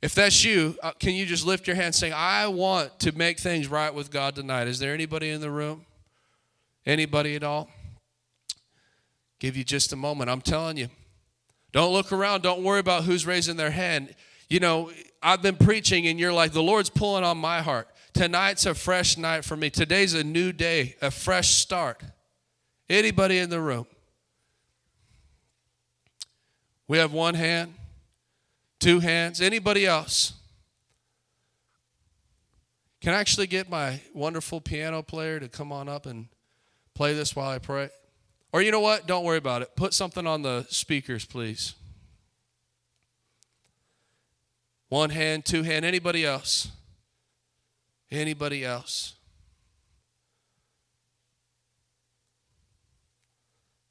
[0.02, 3.38] If that's you, uh, can you just lift your hand saying, I want to make
[3.38, 4.68] things right with God tonight?
[4.68, 5.86] Is there anybody in the room?
[6.86, 7.68] Anybody at all?
[9.38, 10.30] Give you just a moment.
[10.30, 10.88] I'm telling you.
[11.72, 12.42] Don't look around.
[12.42, 14.14] Don't worry about who's raising their hand.
[14.48, 14.90] You know,
[15.22, 17.88] I've been preaching and you're like, the Lord's pulling on my heart.
[18.14, 19.68] Tonight's a fresh night for me.
[19.68, 22.02] Today's a new day, a fresh start.
[22.88, 23.86] Anybody in the room?
[26.88, 27.74] We have one hand,
[28.78, 29.40] two hands.
[29.40, 30.34] Anybody else?
[33.00, 36.28] Can I actually get my wonderful piano player to come on up and
[36.96, 37.90] play this while I pray?
[38.52, 39.06] Or you know what?
[39.06, 39.76] Don't worry about it.
[39.76, 41.74] Put something on the speakers, please.
[44.88, 45.84] One hand, two hand.
[45.84, 46.68] Anybody else?
[48.10, 49.14] Anybody else?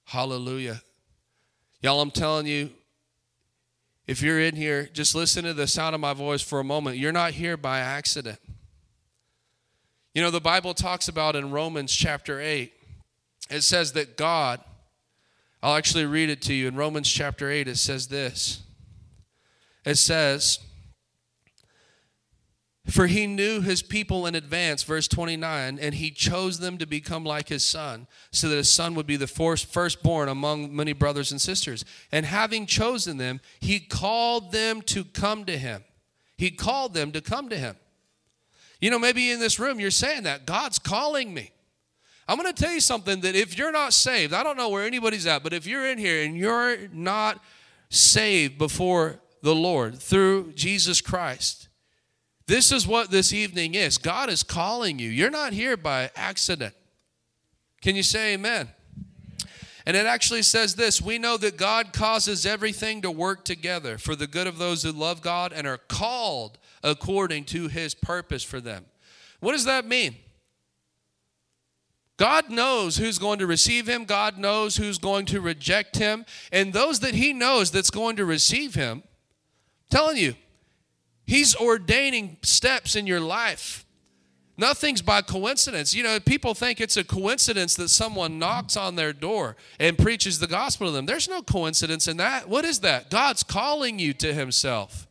[0.05, 0.81] Hallelujah.
[1.81, 2.71] Y'all, I'm telling you,
[4.07, 6.97] if you're in here, just listen to the sound of my voice for a moment.
[6.97, 8.39] You're not here by accident.
[10.13, 12.71] You know, the Bible talks about in Romans chapter 8
[13.49, 14.59] it says that God,
[15.61, 16.67] I'll actually read it to you.
[16.67, 18.63] In Romans chapter 8, it says this.
[19.85, 20.59] It says,
[22.87, 27.23] For he knew his people in advance, verse 29, and he chose them to become
[27.23, 31.39] like his son, so that his son would be the firstborn among many brothers and
[31.39, 31.85] sisters.
[32.11, 35.83] And having chosen them, he called them to come to him.
[36.37, 37.75] He called them to come to him.
[38.81, 41.51] You know, maybe in this room you're saying that God's calling me.
[42.27, 44.85] I'm going to tell you something that if you're not saved, I don't know where
[44.85, 47.43] anybody's at, but if you're in here and you're not
[47.89, 51.69] saved before the Lord through Jesus Christ,
[52.47, 53.97] this is what this evening is.
[53.97, 55.09] God is calling you.
[55.09, 56.73] You're not here by accident.
[57.81, 58.69] Can you say amen?
[59.85, 64.15] And it actually says this We know that God causes everything to work together for
[64.15, 68.59] the good of those who love God and are called according to his purpose for
[68.59, 68.85] them.
[69.39, 70.15] What does that mean?
[72.17, 74.05] God knows who's going to receive him.
[74.05, 76.25] God knows who's going to reject him.
[76.51, 79.03] And those that he knows that's going to receive him,
[79.89, 80.35] telling you,
[81.25, 83.85] he's ordaining steps in your life.
[84.57, 85.93] Nothing's by coincidence.
[85.93, 90.39] You know, people think it's a coincidence that someone knocks on their door and preaches
[90.39, 91.05] the gospel to them.
[91.05, 92.47] There's no coincidence in that.
[92.47, 93.09] What is that?
[93.09, 95.07] God's calling you to himself.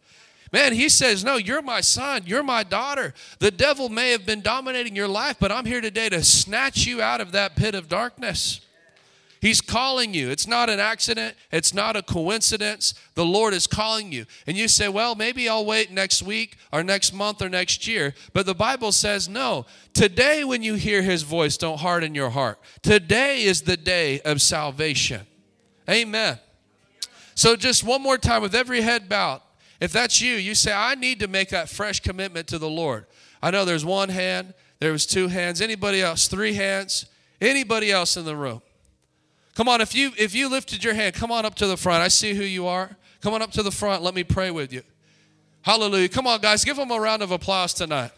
[0.55, 2.23] Man, he says, No, you're my son.
[2.27, 3.13] You're my daughter.
[3.41, 7.03] The devil may have been dominating your life, but I'm here today to snatch you
[7.03, 8.61] out of that pit of darkness.
[9.41, 10.31] He's calling you.
[10.31, 11.35] It's not an accident.
[11.51, 12.95] It's not a coincidence.
[13.17, 14.27] The Lord is calling you.
[14.47, 18.15] And you say, well, maybe I'll wait next week or next month or next year.
[18.33, 19.67] But the Bible says, no.
[19.93, 22.61] Today, when you hear his voice, don't harden your heart.
[22.81, 25.27] Today is the day of salvation.
[25.91, 26.39] Amen.
[27.35, 29.41] So, just one more time, with every head bowed,
[29.85, 33.05] if that's you, you say, I need to make that fresh commitment to the Lord.
[33.43, 35.61] I know there's one hand, there was two hands.
[35.61, 36.27] Anybody else?
[36.27, 37.05] Three hands?
[37.39, 38.63] Anybody else in the room?
[39.55, 42.03] Come on, if you if you lifted your hand, come on up to the front.
[42.03, 42.97] I see who you are.
[43.21, 44.03] Come on up to the front.
[44.03, 44.83] Let me pray with you.
[45.61, 46.09] Hallelujah.
[46.09, 48.11] Come on, guys, give them a round of applause tonight.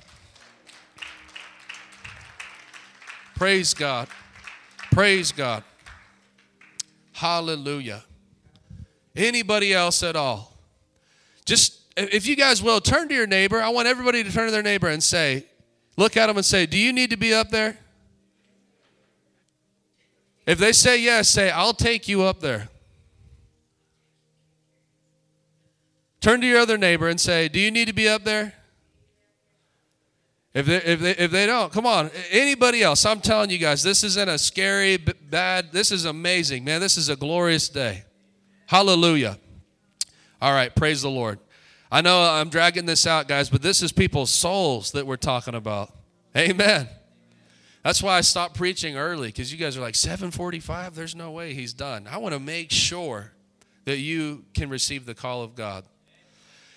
[3.35, 4.07] Praise God.
[4.93, 5.65] Praise God.
[7.13, 8.05] Hallelujah.
[9.17, 10.56] Anybody else at all?
[11.47, 13.63] Just, if you guys will, turn to your neighbor.
[13.63, 15.47] I want everybody to turn to their neighbor and say,
[15.97, 17.79] look at them and say, Do you need to be up there?
[20.47, 22.69] If they say yes, say, I'll take you up there.
[26.21, 28.53] Turn to your other neighbor and say, Do you need to be up there?
[30.53, 32.11] If they, if, they, if they don't, come on.
[32.31, 33.05] Anybody else?
[33.05, 36.81] I'm telling you guys, this isn't a scary, bad, this is amazing, man.
[36.81, 38.05] This is a glorious day.
[38.67, 39.39] Hallelujah.
[40.41, 41.39] All right, praise the Lord.
[41.91, 45.55] I know I'm dragging this out, guys, but this is people's souls that we're talking
[45.55, 45.93] about.
[46.37, 46.89] Amen.
[47.83, 50.95] That's why I stopped preaching early because you guys are like 7:45.
[50.95, 52.09] There's no way he's done.
[52.11, 53.33] I want to make sure
[53.85, 55.85] that you can receive the call of God.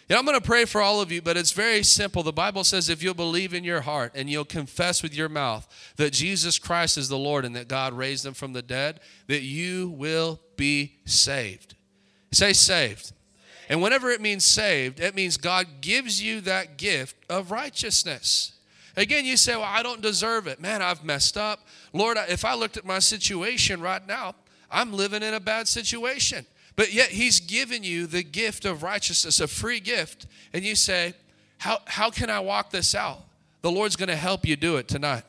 [0.07, 2.23] And I'm going to pray for all of you, but it's very simple.
[2.23, 5.67] The Bible says if you'll believe in your heart and you'll confess with your mouth
[5.97, 9.41] that Jesus Christ is the Lord and that God raised him from the dead, that
[9.41, 11.75] you will be saved.
[12.31, 13.13] Say saved.
[13.69, 18.53] And whenever it means saved, it means God gives you that gift of righteousness.
[18.97, 20.59] Again, you say, Well, I don't deserve it.
[20.59, 21.67] Man, I've messed up.
[21.93, 24.35] Lord, if I looked at my situation right now,
[24.71, 26.45] I'm living in a bad situation.
[26.75, 30.25] But yet he's given you the gift of righteousness, a free gift.
[30.51, 31.13] And you say,
[31.59, 33.19] How, how can I walk this out?
[33.61, 35.23] The Lord's going to help you do it tonight.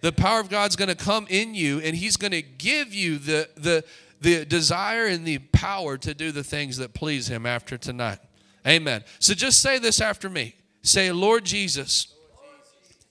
[0.00, 3.18] The power of God's going to come in you, and he's going to give you
[3.18, 3.84] the, the,
[4.24, 8.18] the desire and the power to do the things that please him after tonight.
[8.66, 9.04] Amen.
[9.18, 10.54] So just say this after me.
[10.82, 12.08] Say, Lord Jesus.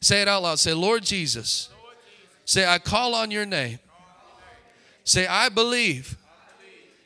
[0.02, 0.60] Say it out loud.
[0.60, 1.70] Say, Lord Jesus.
[2.46, 3.78] Say, I call on your name.
[5.04, 6.18] Say, I believe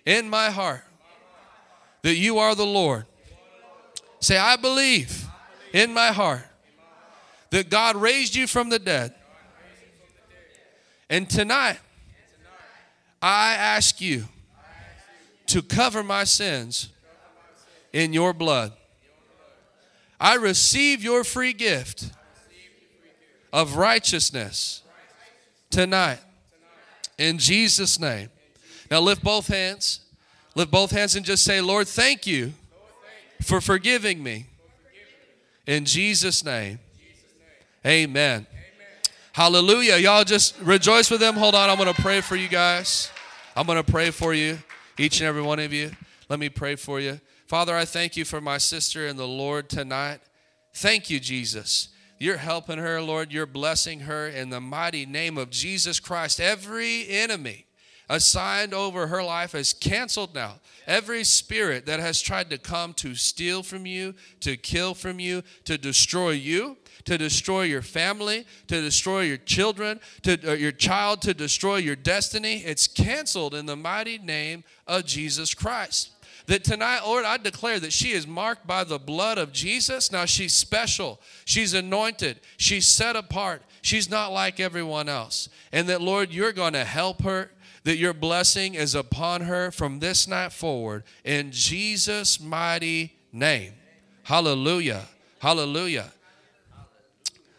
[0.05, 0.85] in my heart
[2.01, 3.05] that you are the Lord.
[4.21, 5.27] Say, I believe
[5.73, 6.45] in my heart
[7.49, 9.13] that God raised you from the dead.
[11.09, 11.79] And tonight,
[13.21, 14.25] I ask you
[15.47, 16.89] to cover my sins
[17.93, 18.73] in your blood.
[20.19, 22.11] I receive your free gift
[23.53, 24.81] of righteousness
[25.69, 26.19] tonight
[27.17, 28.29] in Jesus' name.
[28.89, 30.01] Now lift both hands.
[30.55, 32.53] Lift both hands and just say, Lord, thank you
[33.41, 34.45] for forgiving me.
[35.65, 36.79] In Jesus' name.
[37.85, 38.47] Amen.
[39.37, 39.97] Hallelujah.
[39.97, 41.35] Y'all just rejoice with them.
[41.35, 41.69] Hold on.
[41.69, 43.11] I'm going to pray for you guys.
[43.55, 44.57] I'm going to pray for you,
[44.97, 45.91] each and every one of you.
[46.27, 47.21] Let me pray for you.
[47.45, 50.21] Father, I thank you for my sister in the Lord tonight.
[50.73, 51.89] Thank you, Jesus.
[52.17, 53.31] You're helping her, Lord.
[53.31, 56.39] You're blessing her in the mighty name of Jesus Christ.
[56.39, 57.67] Every enemy
[58.09, 60.55] assigned over her life is canceled now.
[60.87, 65.43] Every spirit that has tried to come to steal from you, to kill from you,
[65.65, 66.77] to destroy you,
[67.07, 71.95] to destroy your family, to destroy your children, to uh, your child, to destroy your
[71.95, 76.11] destiny, it's canceled in the mighty name of Jesus Christ
[76.47, 80.11] that tonight, Lord, I declare that she is marked by the blood of Jesus.
[80.11, 85.49] Now she's special, she's anointed, she's set apart, she's not like everyone else.
[85.71, 87.51] And that, Lord, you're going to help her,
[87.83, 93.73] that your blessing is upon her from this night forward in Jesus' mighty name.
[94.23, 95.05] Hallelujah.
[95.39, 96.11] Hallelujah.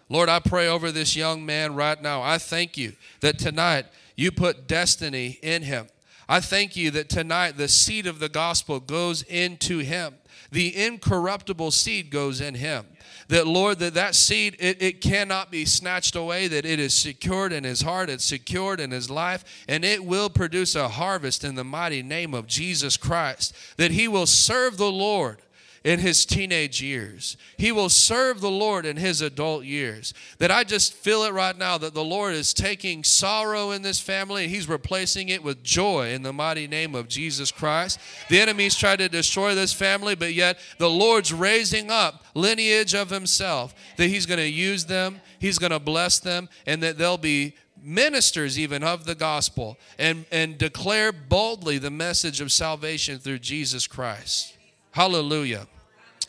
[0.09, 2.23] Lord, I pray over this young man right now.
[2.23, 3.87] I thank you that tonight
[4.17, 5.89] you put destiny in him.
[6.29, 10.15] I thank you that tonight the seed of the gospel goes into him.
[10.51, 12.87] The incorruptible seed goes in him
[13.29, 17.53] that lord that that seed it, it cannot be snatched away that it is secured
[17.53, 21.55] in his heart it's secured in his life and it will produce a harvest in
[21.55, 25.39] the mighty name of jesus christ that he will serve the lord
[25.85, 27.37] in his teenage years.
[27.57, 30.13] He will serve the Lord in his adult years.
[30.39, 34.01] That I just feel it right now that the Lord is taking sorrow in this
[34.01, 37.99] family and he's replacing it with joy in the mighty name of Jesus Christ.
[38.29, 43.11] The enemy's tried to destroy this family, but yet the Lord's raising up lineage of
[43.11, 47.19] himself that he's going to use them, he's going to bless them, and that they'll
[47.19, 53.39] be ministers even of the gospel and, and declare boldly the message of salvation through
[53.39, 54.58] Jesus Christ.
[54.99, 55.69] Hallelujah.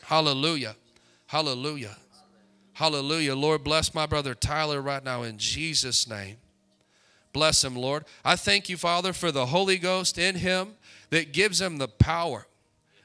[0.03, 0.75] Hallelujah.
[1.25, 1.97] Hallelujah.
[2.73, 3.35] Hallelujah.
[3.35, 6.37] Lord, bless my brother Tyler right now in Jesus' name.
[7.33, 8.05] Bless him, Lord.
[8.23, 10.75] I thank you, Father, for the Holy Ghost in him
[11.09, 12.45] that gives him the power,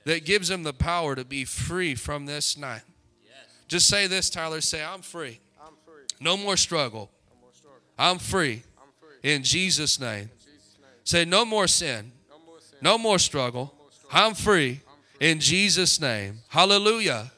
[0.05, 2.83] that gives him the power to be free from this night.
[3.25, 3.33] Yes.
[3.67, 4.61] Just say this, Tyler.
[4.61, 5.41] Say, I'm free.
[5.59, 6.05] I'm free.
[6.21, 7.11] No more struggle.
[7.31, 7.81] No more struggle.
[7.99, 8.65] I'm, free.
[8.77, 9.31] I'm free.
[9.33, 10.25] In Jesus' name.
[10.25, 10.91] In Jesus name.
[11.05, 12.13] Say, no more sin.
[12.29, 12.79] No more, sin.
[12.83, 13.73] No more struggle.
[13.75, 14.29] No more struggle.
[14.29, 14.83] I'm free
[15.21, 16.41] in Jesus' name.
[16.49, 17.31] Hallelujah.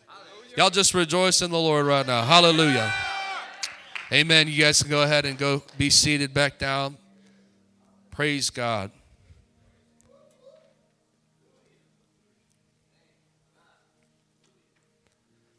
[0.56, 2.24] Y'all just rejoice in the Lord right now.
[2.24, 2.92] Hallelujah.
[4.12, 4.48] Amen.
[4.48, 6.96] You guys can go ahead and go be seated back down.
[8.10, 8.90] Praise God.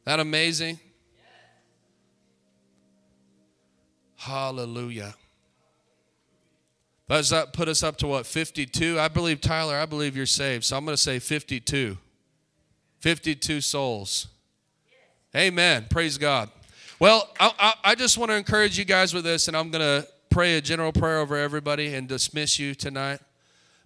[0.05, 0.79] That amazing?
[4.15, 5.13] Hallelujah.
[7.09, 8.99] Does that put us up to what, 52?
[8.99, 10.63] I believe, Tyler, I believe you're saved.
[10.63, 11.97] So I'm going to say 52.
[13.07, 14.27] 52 souls.
[15.33, 15.85] Amen.
[15.89, 16.49] Praise God.
[16.99, 19.79] Well, I, I, I just want to encourage you guys with this, and I'm going
[20.01, 23.21] to pray a general prayer over everybody and dismiss you tonight.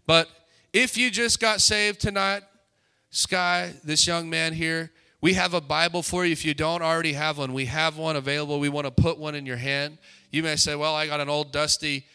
[0.07, 0.27] But
[0.73, 2.41] if you just got saved tonight,
[3.11, 4.89] Sky, this young man here,
[5.21, 6.31] we have a Bible for you.
[6.31, 8.59] If you don't already have one, we have one available.
[8.59, 9.99] We want to put one in your hand.
[10.31, 12.07] You may say, Well, I got an old dusty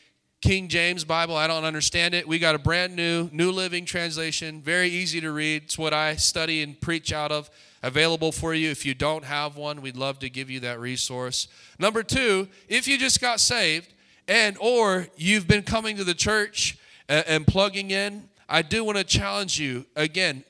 [0.42, 1.34] King James Bible.
[1.34, 2.28] I don't understand it.
[2.28, 5.64] We got a brand new, New Living Translation, very easy to read.
[5.64, 7.50] It's what I study and preach out of.
[7.82, 8.70] Available for you.
[8.70, 11.48] If you don't have one, we'd love to give you that resource.
[11.78, 13.92] Number two, if you just got saved
[14.26, 18.98] and or you've been coming to the church and, and plugging in, I do want
[18.98, 20.44] to challenge you again.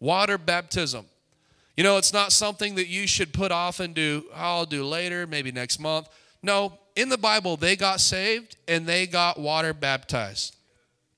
[0.00, 1.06] Water baptism.
[1.76, 4.24] You know, it's not something that you should put off and do.
[4.32, 6.08] Oh, I'll do later, maybe next month.
[6.42, 10.56] No, in the Bible, they got saved and they got water baptized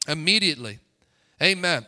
[0.08, 0.78] immediately.
[1.42, 1.86] Amen.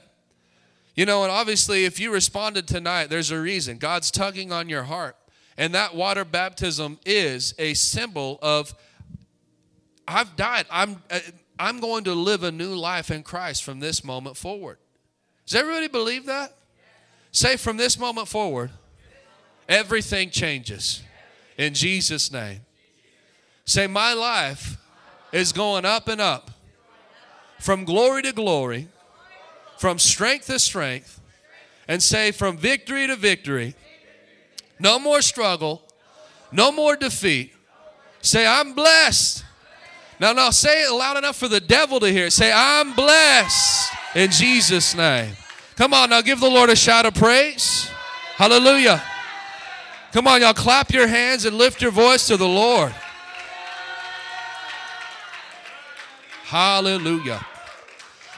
[0.94, 3.78] You know, and obviously, if you responded tonight, there's a reason.
[3.78, 5.16] God's tugging on your heart.
[5.58, 8.74] And that water baptism is a symbol of
[10.08, 10.66] I've died.
[10.70, 11.18] I'm, uh,
[11.58, 14.78] I'm going to live a new life in Christ from this moment forward.
[15.46, 16.54] Does everybody believe that?
[17.32, 18.70] Say, from this moment forward,
[19.68, 21.02] everything changes.
[21.58, 22.65] In Jesus' name.
[23.66, 24.78] Say, my life
[25.32, 26.50] is going up and up,
[27.58, 28.88] from glory to glory
[29.76, 31.20] from strength to strength
[31.86, 33.74] and say from victory to victory.
[34.78, 35.82] No more struggle,
[36.52, 37.52] no more defeat.
[38.20, 39.44] Say, I'm blessed.
[40.18, 42.30] Now, now, say it loud enough for the devil to hear.
[42.30, 45.36] Say, I'm blessed in Jesus' name.
[45.76, 47.88] Come on, now give the Lord a shout of praise.
[48.36, 49.02] Hallelujah.
[50.12, 52.94] Come on, y'all, clap your hands and lift your voice to the Lord.
[56.46, 57.44] Hallelujah.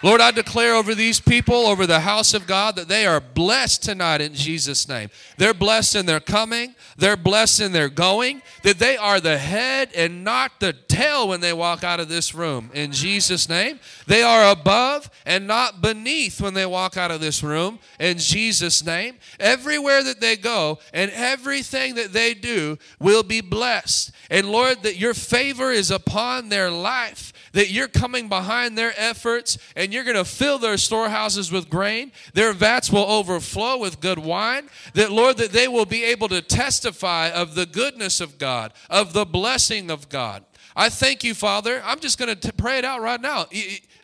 [0.03, 3.83] Lord, I declare over these people, over the house of God, that they are blessed
[3.83, 5.11] tonight in Jesus' name.
[5.37, 9.91] They're blessed in their coming, they're blessed in their going, that they are the head
[9.95, 13.79] and not the tail when they walk out of this room in Jesus' name.
[14.07, 18.83] They are above and not beneath when they walk out of this room in Jesus'
[18.83, 19.19] name.
[19.39, 24.13] Everywhere that they go and everything that they do will be blessed.
[24.31, 29.59] And Lord, that your favor is upon their life that you're coming behind their efforts
[29.77, 32.13] and you're going to fill their storehouses with grain.
[32.35, 34.69] Their vats will overflow with good wine.
[34.95, 39.13] That, Lord, that they will be able to testify of the goodness of God, of
[39.13, 40.45] the blessing of God.
[40.77, 41.83] I thank you, Father.
[41.85, 43.47] I'm just going to pray it out right now.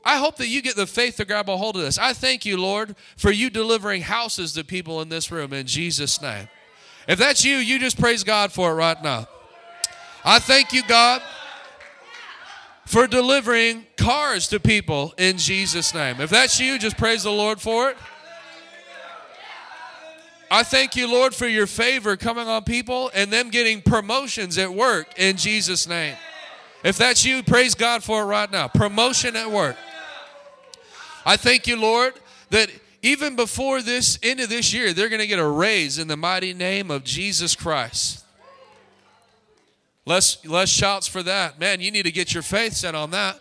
[0.05, 1.99] I hope that you get the faith to grab a hold of this.
[1.99, 6.21] I thank you, Lord, for you delivering houses to people in this room in Jesus'
[6.21, 6.49] name.
[7.07, 9.29] If that's you, you just praise God for it right now.
[10.25, 11.23] I thank you, God
[12.87, 16.21] for delivering cars to people in Jesus' name.
[16.21, 17.97] If that's you, just praise the Lord for it.
[20.51, 24.73] I thank you, Lord, for your favor coming on people and them getting promotions at
[24.73, 26.17] work in Jesus' name.
[26.85, 28.69] If that's you, praise God for it right now.
[28.69, 29.77] Promotion at work.
[31.27, 32.13] I thank you, Lord,
[32.51, 32.71] that
[33.03, 36.17] even before this end of this year, they're going to get a raise in the
[36.17, 38.24] mighty name of Jesus Christ.
[40.07, 41.59] Less, less shouts for that.
[41.59, 43.41] Man, you need to get your faith set on that.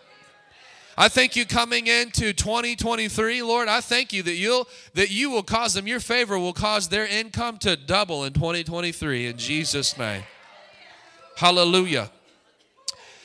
[0.96, 3.68] I thank you coming into 2023, Lord.
[3.68, 7.06] I thank you that you'll that you will cause them your favor will cause their
[7.06, 10.22] income to double in 2023 in Jesus name.
[11.36, 12.12] Hallelujah.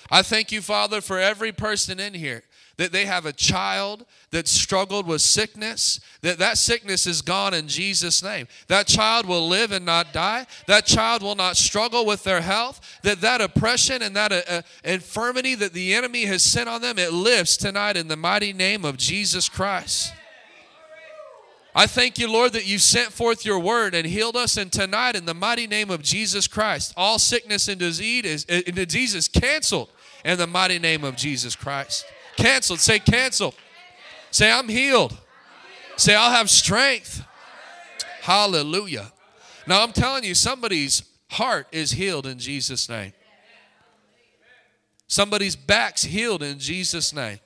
[0.09, 2.41] I thank you, Father, for every person in here
[2.79, 7.67] that they have a child that struggled with sickness, that that sickness is gone in
[7.67, 8.47] Jesus' name.
[8.69, 10.47] That child will live and not die.
[10.65, 12.99] That child will not struggle with their health.
[13.03, 16.97] That that oppression and that uh, uh, infirmity that the enemy has sent on them,
[16.97, 20.13] it lifts tonight in the mighty name of Jesus Christ.
[21.75, 24.55] I thank you, Lord, that you sent forth your word and healed us.
[24.55, 28.71] And tonight, in the mighty name of Jesus Christ, all sickness and disease is, uh,
[28.71, 29.89] disease is canceled
[30.23, 32.05] in the mighty name of Jesus Christ.
[32.39, 32.79] Canceled.
[32.79, 33.53] Say, cancel.
[34.31, 35.17] Say, I'm healed.
[35.97, 37.23] Say, I'll have strength.
[38.21, 39.11] Hallelujah.
[39.67, 43.13] Now, I'm telling you, somebody's heart is healed in Jesus' name.
[45.07, 47.39] Somebody's back's healed in Jesus' name.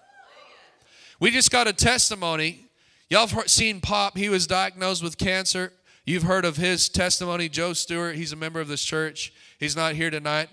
[1.19, 2.67] We just got a testimony.
[3.09, 4.17] Y'all have seen Pop.
[4.17, 5.73] He was diagnosed with cancer.
[6.05, 7.49] You've heard of his testimony.
[7.49, 9.33] Joe Stewart, he's a member of this church.
[9.59, 10.49] He's not here tonight.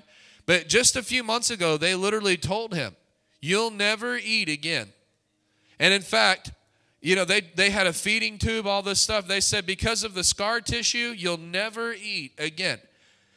[0.46, 2.94] But just a few months ago, they literally told him,
[3.40, 4.88] You'll never eat again.
[5.78, 6.52] And in fact,
[7.00, 9.26] you know, they, they had a feeding tube, all this stuff.
[9.26, 12.78] They said, because of the scar tissue, you'll never eat again.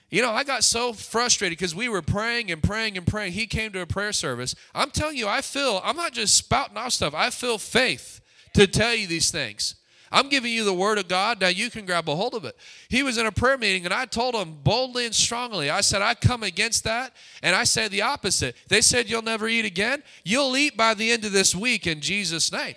[0.10, 3.34] You know, I got so frustrated because we were praying and praying and praying.
[3.34, 4.54] He came to a prayer service.
[4.76, 8.22] I'm telling you, I feel, I'm not just spouting off stuff, I feel faith
[8.54, 9.76] to tell you these things.
[10.14, 11.42] I'm giving you the word of God.
[11.42, 12.56] Now you can grab a hold of it.
[12.88, 16.04] He was in a prayer meeting and I told him boldly and strongly, I said,
[16.04, 17.14] I come against that.
[17.42, 18.56] And I said the opposite.
[18.68, 20.04] They said, You'll never eat again.
[20.24, 22.76] You'll eat by the end of this week in Jesus' name.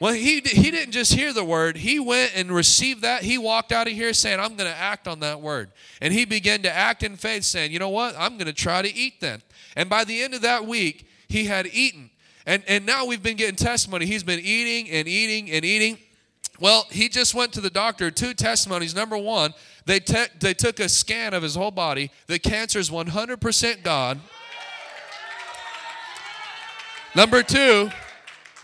[0.00, 3.22] Well, he, he didn't just hear the word, he went and received that.
[3.22, 5.70] He walked out of here saying, I'm going to act on that word.
[6.02, 8.16] And he began to act in faith, saying, You know what?
[8.18, 9.42] I'm going to try to eat then.
[9.76, 12.10] And by the end of that week, he had eaten.
[12.46, 14.06] And, and now we've been getting testimony.
[14.06, 15.98] He's been eating and eating and eating.
[16.60, 18.10] Well, he just went to the doctor.
[18.10, 18.94] Two testimonies.
[18.94, 19.54] Number one,
[19.86, 22.10] they, te- they took a scan of his whole body.
[22.26, 24.20] The cancer is 100% gone.
[27.16, 27.90] Number two,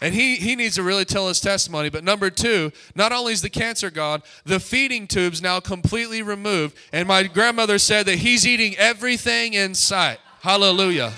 [0.01, 1.91] and he, he needs to really tell his testimony.
[1.91, 6.77] But number two, not only is the cancer gone, the feeding tube's now completely removed.
[6.93, 10.19] And my grandmother said that he's eating everything in sight.
[10.41, 11.13] Hallelujah.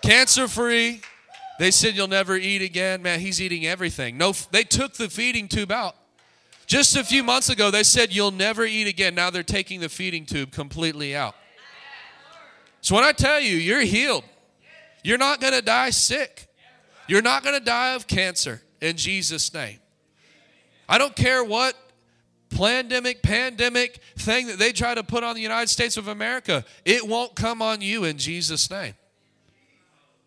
[0.00, 1.00] Cancer free,
[1.58, 3.02] they said you'll never eat again.
[3.02, 4.18] Man, he's eating everything.
[4.18, 5.96] No, they took the feeding tube out.
[6.66, 9.14] Just a few months ago, they said you'll never eat again.
[9.14, 11.34] Now they're taking the feeding tube completely out.
[12.80, 14.24] So when I tell you, you're healed,
[15.02, 16.48] you're not going to die sick.
[17.08, 19.78] You're not going to die of cancer in Jesus' name.
[20.88, 21.76] I don't care what
[22.50, 27.06] pandemic, pandemic thing that they try to put on the United States of America, it
[27.06, 28.94] won't come on you in Jesus' name.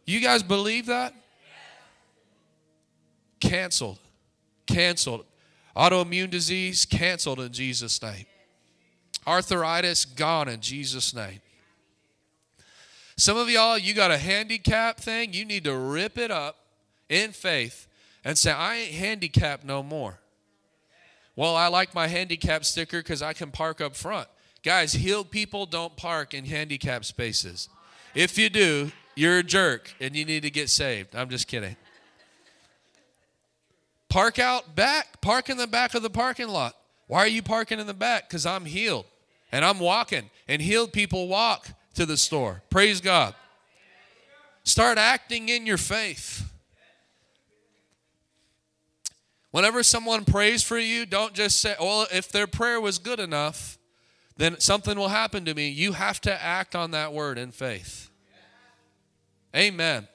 [0.05, 1.13] You guys believe that?
[3.39, 3.99] Canceled.
[4.67, 5.25] Canceled.
[5.75, 8.25] Autoimmune disease, canceled in Jesus' name.
[9.25, 11.41] Arthritis, gone in Jesus' name.
[13.15, 16.57] Some of y'all, you got a handicap thing, you need to rip it up
[17.09, 17.87] in faith
[18.23, 20.19] and say, I ain't handicapped no more.
[21.35, 24.27] Well, I like my handicap sticker because I can park up front.
[24.63, 27.69] Guys, healed people don't park in handicap spaces.
[28.13, 31.15] If you do, you're a jerk and you need to get saved.
[31.15, 31.75] I'm just kidding.
[34.09, 36.75] Park out back, park in the back of the parking lot.
[37.07, 38.27] Why are you parking in the back?
[38.27, 39.05] Because I'm healed
[39.51, 42.61] and I'm walking, and healed people walk to the store.
[42.69, 43.33] Praise God.
[44.63, 46.51] Start acting in your faith.
[49.51, 53.79] Whenever someone prays for you, don't just say, well, if their prayer was good enough,
[54.37, 55.69] then something will happen to me.
[55.69, 58.11] You have to act on that word in faith.
[59.55, 60.07] Amen.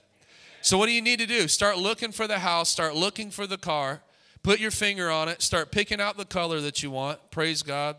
[0.65, 1.47] So, what do you need to do?
[1.47, 4.01] Start looking for the house, start looking for the car,
[4.43, 7.31] put your finger on it, start picking out the color that you want.
[7.31, 7.97] Praise God.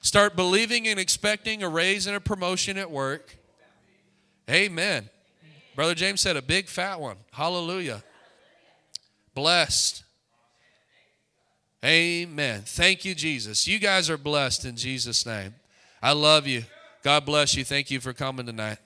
[0.00, 3.36] Start believing and expecting a raise and a promotion at work.
[4.48, 5.10] Amen.
[5.74, 7.16] Brother James said a big fat one.
[7.32, 8.04] Hallelujah.
[9.34, 10.04] Blessed.
[11.84, 12.62] Amen.
[12.64, 13.66] Thank you, Jesus.
[13.66, 15.56] You guys are blessed in Jesus' name.
[16.00, 16.62] I love you.
[17.02, 17.64] God bless you.
[17.64, 18.78] Thank you for coming tonight.